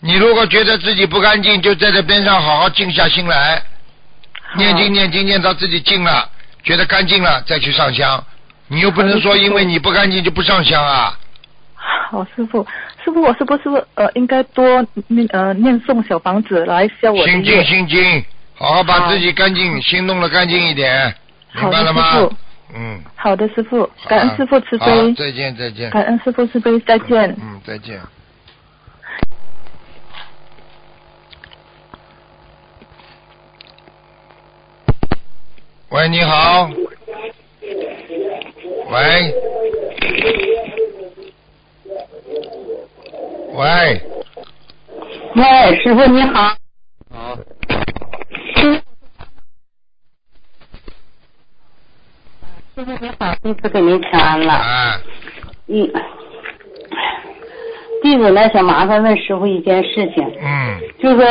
[0.00, 3.62] 你如果觉得自己不干净，就在这边上好好静下心来，
[4.56, 6.30] 念经念经念到自己静了，
[6.62, 8.24] 觉得干净了再去上香。
[8.68, 11.18] 你又不能说因为你不干净就不上香啊。
[12.10, 12.66] 好，师傅，
[13.04, 17.26] 师傅，我是不是呃应该多念呃念诵小房子来消我？
[17.26, 18.24] 心静心静，
[18.58, 21.14] 好好把自己干净，心弄得干净一点，
[21.54, 22.28] 明，白了吗？
[22.74, 25.88] 嗯，好的，师傅，感恩师傅慈悲，再见再见。
[25.90, 27.36] 感恩师傅慈悲，再见。
[27.40, 28.00] 嗯，再见。
[35.90, 36.68] 喂，你好。
[38.90, 39.34] 喂。
[43.54, 44.02] 喂。
[45.36, 46.56] 喂，师傅你好。
[47.14, 47.38] 好。
[52.78, 54.52] 师傅你好，弟子给您请安了。
[54.52, 55.00] 啊，
[55.66, 55.90] 嗯，
[58.00, 60.78] 弟子呢想麻烦问师傅一件事情，嗯。
[61.00, 61.24] 就说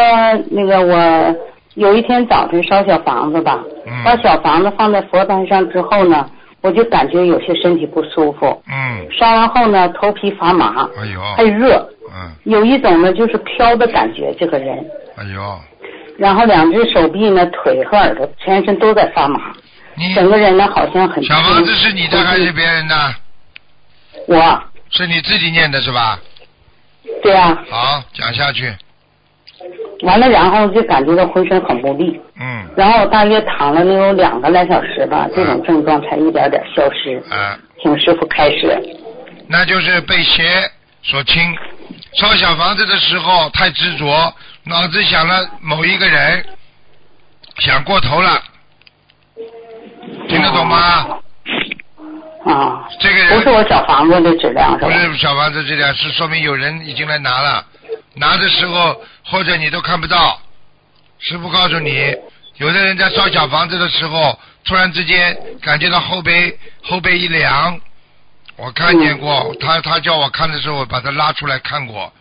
[0.51, 1.35] 那个我
[1.75, 3.63] 有一天早晨烧小房子吧，
[4.03, 6.29] 把嗯小房子放在佛坛上之后呢，
[6.59, 11.77] 我就感觉有些身体不舒服，嗯，烧完后呢头皮发麻，哎呦，还热，
[12.13, 14.85] 嗯，有一种呢就是飘的感觉，这个人，
[15.15, 15.41] 哎呦，
[16.17, 19.53] 然后两只手臂呢、腿和耳朵、全身都在发麻，
[19.97, 23.15] 你整个人呢好像很小房子是你的还是别人的？
[24.27, 26.19] 我，是你自己念的是吧？
[27.23, 28.73] 对啊，好，讲下去。
[30.01, 37.17] 完了然后就感觉到浑身很无力，嗯，然后我大约躺了能有两个来小时吧，这种症状才一点点消失。
[37.33, 38.79] 啊，请师傅开始。
[39.47, 40.69] 那就是被邪
[41.01, 41.57] 所侵。
[42.13, 44.33] 烧小房子的时候太执着，
[44.65, 46.45] 脑子想了某一个人，
[47.59, 48.39] 想过头了，
[50.27, 51.19] 听得懂吗？
[52.45, 54.91] 啊，这个人不是我小房子的质量是不？
[54.91, 57.65] 是小房子质量，是说明有人已经来拿了，
[58.15, 60.39] 拿的时候或者你都看不到。
[61.19, 62.15] 师傅告诉你，
[62.57, 67.79] 有的人在烧小房子的时候，突然之间感觉到后背后背一凉，
[68.55, 72.13] 我看见过，他他叫我看的时候，我把他拉出来看过，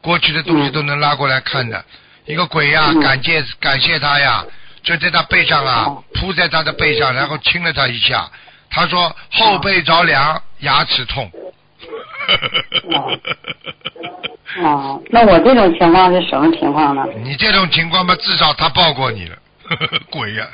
[0.00, 1.82] 过去的东西都能拉过来看的。
[2.26, 4.44] 一个鬼呀、嗯感谢感谢他呀，
[4.82, 8.28] 就在他背上啊哦，扑在他的背上，然后亲了他一下。
[8.70, 11.30] 他说后背着凉，牙齿痛。
[14.62, 17.04] 哦，那我这种情况是什么情况呢？
[17.22, 19.36] 你这种情况嘛，至少他抱过你了，
[20.10, 20.46] 鬼呀、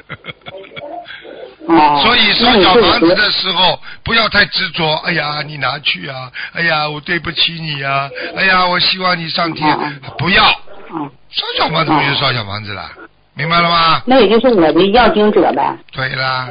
[1.66, 4.94] 哦， 所以烧小房子的时候不要太执着。
[5.04, 6.30] 哎呀，你拿去啊！
[6.54, 9.68] 哎呀，我对不起你呀、哎呀，我希望你上天。
[9.80, 10.44] 嗯不要
[10.90, 12.90] 嗯，烧小房子不就是烧小房子了？
[13.38, 14.02] 明白了吗？
[14.04, 15.78] 那也就是我的要经者呗。
[15.92, 16.48] 对啦。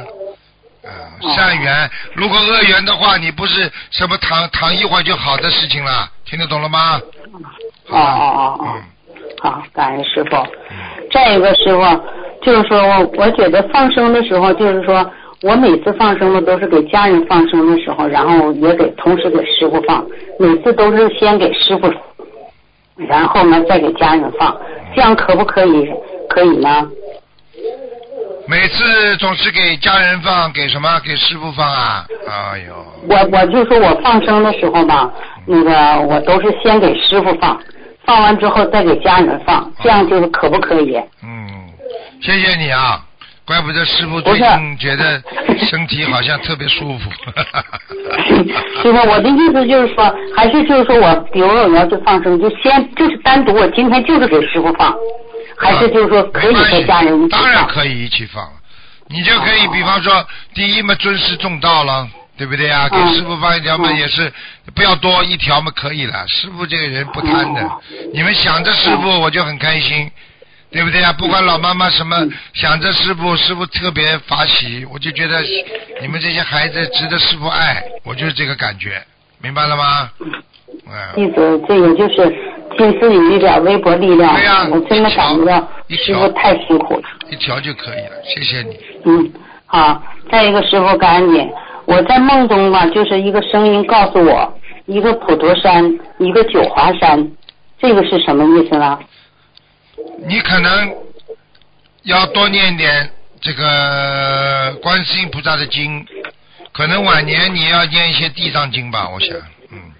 [1.20, 6.98] 善缘，如果恶缘的话，你不是什么躺躺一会儿就好的事情了，听得懂了吗？
[7.88, 8.82] 哦哦哦哦嗯，
[9.42, 10.36] 好，感恩师傅。
[10.70, 10.76] 嗯
[11.10, 11.82] 再一个师傅，
[12.42, 15.10] 就是说我我觉得放生的时候，就是说
[15.42, 20.06] 我每次放生的都是给家人放生的时候，然后也给同时给师傅放，
[20.38, 21.92] 每次都是先给师傅，
[22.98, 24.56] 然后呢再给家人放，
[24.94, 25.88] 这样可不可以？
[26.28, 26.86] 可以呢？
[28.46, 30.88] 每次总是给家人放，给什么？
[31.04, 32.06] 给师傅放啊？
[32.26, 32.74] 哎呦，
[33.08, 35.10] 我我就说我放生的时候吧，
[35.46, 37.58] 那个我都是先给师傅放，
[38.04, 40.96] 放完之后再给家人放，这样就是可不可以？
[41.22, 41.68] 嗯，
[42.22, 43.04] 谢谢你啊，
[43.48, 45.22] 怪不得师傅最近觉得
[45.70, 47.10] 身体好像特别舒服。
[48.82, 54.94] 师傅，我的意思就是说，还是就是说我，比如说我要去放生，就先就是单独，我今天就是给师傅放，
[55.56, 57.66] 还是就是说可以和家人一起当然？
[57.66, 58.46] 可以一起放，
[59.08, 62.06] 你就可以比方说，第一嘛尊师重道了。
[62.38, 62.88] 对不对啊？
[62.88, 64.32] 给嗯师傅放一条嘛，嗯也是
[64.72, 66.24] 不要多一条嘛，可以了。
[66.28, 70.08] 师傅这个人不贪的嗯，你们想着师傅，我就很开心，
[70.70, 71.12] 对不对啊？
[71.12, 72.16] 不管老妈妈什么
[72.52, 75.42] 想着师傅，师傅特别法喜，我就觉得
[76.00, 79.02] 你们这些孩子值得师傅爱，我就是这个感觉，
[79.42, 80.10] 明白了吗？
[80.86, 82.28] 嗯，弟子这个就是
[82.76, 87.02] 尽自己一点微薄力量，对呀我真的感觉到师傅太辛苦了。
[87.30, 88.78] 一条就可以了，谢谢你。
[89.06, 89.32] 嗯，
[89.64, 91.48] 好，再一个师傅感恩你，
[91.86, 94.52] 我在梦中吧，就是一个声音告诉我，
[94.84, 97.26] 一个普陀山，一个九华山，
[97.78, 98.98] 这个是什么意思呢？
[100.26, 100.94] 你可能
[102.02, 103.10] 要多念点
[103.40, 106.04] 这个观世音菩萨的经，
[106.72, 109.36] 可能晚年你要念一些地藏经吧，我想，
[109.70, 109.92] 嗯。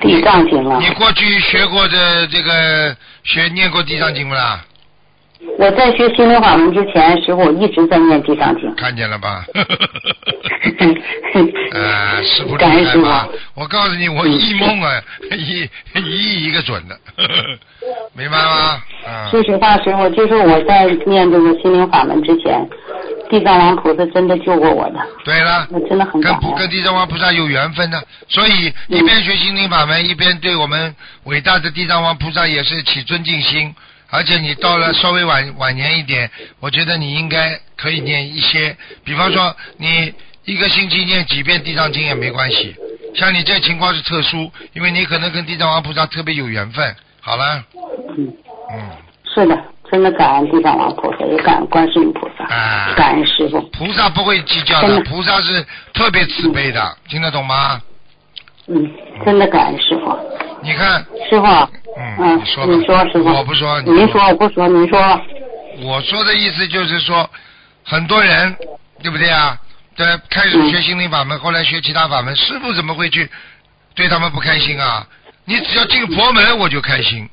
[0.00, 4.64] 地藏经啊你，过去学过的这个学念过地藏经不啦？
[5.58, 8.74] 我在学心灵法门之前，师傅我一直在念地藏经。
[8.76, 9.44] 看见了吧？
[11.72, 13.60] 呃，师傅厉感恩师害吧傅？
[13.62, 16.98] 我告诉你，我一梦啊，一一亿一个准的，
[18.14, 18.82] 明白吗？
[19.06, 22.68] 啊、说实话，师傅，就是我在念这个心灵法门之前，
[23.30, 26.34] 地藏王菩萨真的救过我的，对了，我真的很跟。
[26.56, 30.94] 跟地藏王菩萨有缘分呢，所以一边学心灵法门，一边对我们
[31.24, 33.74] 伟大的地藏王菩萨也是起尊敬心。
[34.10, 36.30] 而且你到了稍微晚晚年一点，
[36.60, 40.12] 我觉得你应该可以念一些，比方说你
[40.44, 42.74] 一个星期念几遍地藏经也没关系。
[43.14, 46.94] 像你这情况是特殊，因为你可能跟地藏王菩萨特别有缘分。
[47.20, 47.64] 好了，
[48.16, 48.32] 嗯，
[48.72, 48.90] 嗯，
[49.34, 49.58] 是的，
[49.90, 53.60] 真的感恩地藏王菩萨，也感恩观世音菩萨，啊，感恩师傅。
[53.70, 57.80] 菩萨不会计较的，的菩萨是特别慈悲的，听得懂吗？
[58.68, 58.90] 嗯，
[59.24, 60.16] 真的感恩师傅。
[60.66, 61.46] 你看，师傅，
[61.96, 63.28] 嗯，嗯你说吧，你说师傅。
[63.32, 65.22] 我不说，你您说我不说，您说。
[65.82, 67.30] 我说的意思就是说，
[67.84, 68.56] 很多人
[69.00, 69.56] 对不对啊？
[69.96, 73.30] 在开始学心灵法门，后来学其他法门，师傅怎么会去
[73.94, 75.06] 对他们不开心啊？
[75.44, 77.28] 你只要进佛门，我就开心，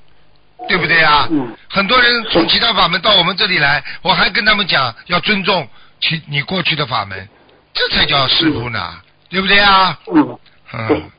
[0.67, 1.27] 对不对啊？
[1.31, 1.57] 嗯。
[1.71, 5.67] 很多人从其他法门到我们这里来，我还跟他们讲要尊重
[5.99, 7.27] 其你过去的法门，
[7.73, 8.93] 这才叫师傅呢，
[9.27, 9.99] 对不对啊？
[10.13, 10.39] 嗯。
[10.73, 11.11] 嗯。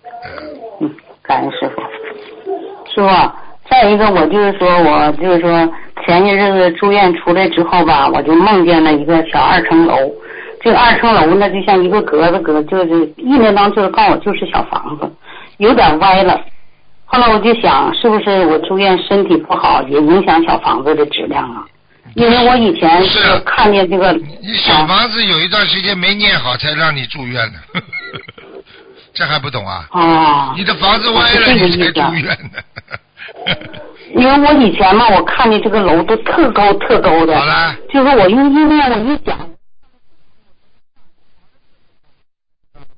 [0.81, 0.95] 嗯，
[1.27, 1.83] 感恩师傅。
[2.95, 3.09] 师傅，
[3.71, 5.73] 再一个，我就是说，我就是说，
[6.05, 9.97] 前些日子住院出来之后吧，我就梦见了一个小二层楼。
[10.61, 15.11] 这个二层楼呢，就像一个格子格，就是意念当就是告诉我就是小房子，
[15.59, 16.41] 有点歪了。
[17.07, 21.65] 后来我就想，是不是我住院身体不好，也影响小房子的质量啊？
[22.15, 27.81] 因为我以前是看见这个，你小房子有一段时间没念好，才让你住院的，
[29.15, 29.87] 这还不懂啊？
[29.93, 32.65] 哦，你的房子歪了，你才住院的。
[34.15, 39.39] 因为我以前嘛，我看见这个楼都特高特高的，好了，就是我用意念我一想，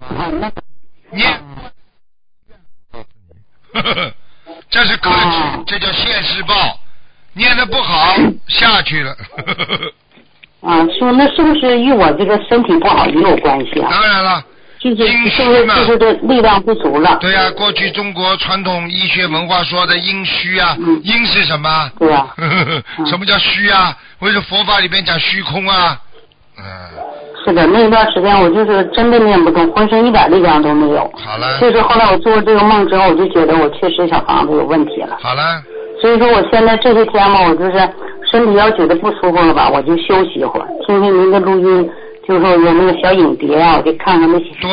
[0.00, 0.50] 啊，那
[1.10, 1.40] 念，
[4.68, 6.54] 这是客气，这叫现世报。
[7.34, 8.14] 念的不好，
[8.48, 9.14] 下去了。
[10.62, 13.90] 啊，说那是不是与我这个身体不好也有关系啊？
[13.90, 14.42] 当然了，
[14.94, 17.16] 就是阴虚嘛就是这力量不足了？
[17.20, 21.90] 对呀、过去中国传统医学文化说的阴虚啊，嗯阴是什么？
[21.98, 22.26] 对啊
[23.06, 23.96] 什么叫虚啊？
[24.20, 25.98] 为什么佛法里边讲虚空啊？
[26.58, 26.64] 嗯，
[27.44, 31.10] 是的，那一段时间我就是真的念不动，浑身一点力量都没有。
[31.16, 35.16] 好了，就是后来我做这个梦之后，我就觉得我确实小房子有问题了。
[35.20, 35.62] 好了，
[36.00, 37.72] 所以说我现在这些天嘛，我就是
[38.30, 41.90] 身体要觉得不舒服了吧，我就休息一会儿，听听您的录音，
[42.28, 44.70] 就是说有那个小影碟啊，我就看看那些对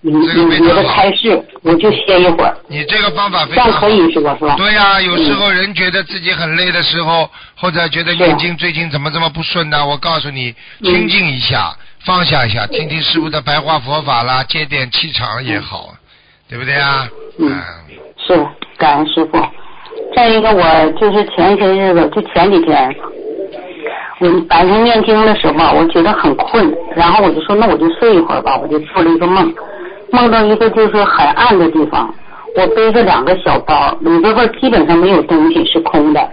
[0.00, 3.90] 你这个非影碟的常好开示，我就歇一会儿，你这个方法非这样常好可。
[3.90, 4.36] 以是吧？
[4.38, 4.54] 是吧？
[4.56, 9.84] 对呀、有时候人觉得自己很累的时候，或者觉得是啊念经最近怎么这么不顺呢？
[9.84, 15.92] 我告诉你，嗯清静一下，放下一下，听听师傅的白话佛法啦，接点气场也好，
[16.48, 17.08] 对不对啊？
[17.40, 17.60] 嗯
[18.24, 19.38] 是感恩师傅。
[20.14, 22.94] 再一个，我就是前些日子，就前几天，
[24.20, 29.54] 我白天念经的时候，我觉得很困，然后我就说那我就睡一会儿吧，我就做了一个梦，
[30.10, 32.12] 梦到一个就是很暗的地方，
[32.56, 36.28] 我背着两个小包，里边边基本上没有东西，是空的，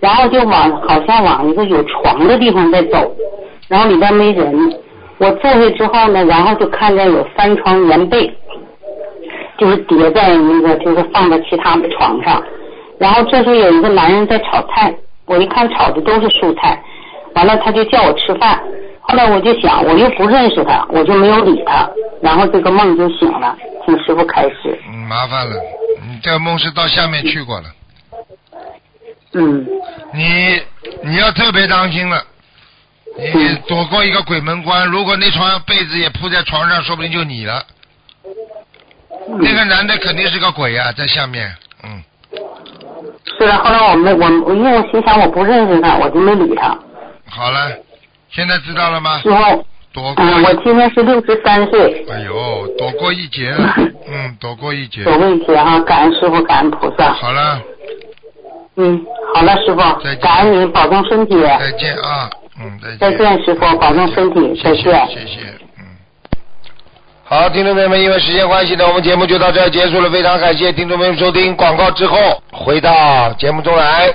[0.00, 3.14] 然后就往好像往一个有床的地方在走，
[3.68, 4.74] 然后里边没人，
[5.18, 8.34] 我坐下之后呢，然后就看见有三床棉被，
[9.58, 12.42] 就是叠在那个就是放在其他的床上，
[12.98, 14.92] 然后这时候有一个男人在炒菜，
[15.26, 16.82] 我一看炒的都是蔬菜，
[17.38, 18.60] 完了他就叫我吃饭，
[19.00, 21.88] 后来我就想我又不认识他，我就没有理他，
[22.20, 24.76] 然后这个梦就醒了，请师傅开始。
[24.88, 25.54] 嗯，麻烦了，
[26.02, 27.66] 你这个梦是到下面去过了，
[29.34, 29.64] 嗯
[30.12, 30.60] 你
[31.04, 32.20] 你要特别当心了。
[33.16, 37.62] 你躲过一个鬼门关，如果那床被子也铺在床上，说不定就你了。
[39.38, 42.02] 那个男的肯定是个鬼啊，在下面，嗯，
[43.38, 46.76] 是的，后来我没我我因为我心想我不认识他，我就没理他。
[47.30, 47.70] 好了，
[48.30, 49.20] 现在知道了吗？
[49.22, 53.74] 之后，躲过嗯，我今年是六十三岁，哎呦，躲过一劫了，
[54.08, 55.04] 嗯，躲过一劫。
[55.04, 57.12] 躲过一劫啊，感恩师傅，感恩菩萨。
[57.12, 57.60] 好了，
[58.76, 59.00] 嗯，
[59.34, 61.40] 好了，师傅再见，感恩您，保重身体。
[61.40, 62.98] 再见啊，嗯，再见。
[62.98, 65.08] 再见，师傅，保重身体，再谢谢见。
[65.08, 65.40] 谢谢，
[65.78, 65.84] 嗯。
[67.24, 70.10] 好，听众朋友们，因为时间关系呢，我们节目就到这儿结束了。
[70.10, 72.16] 非常感谢听众朋友们收听广告之后
[72.52, 74.12] 回到节目中来。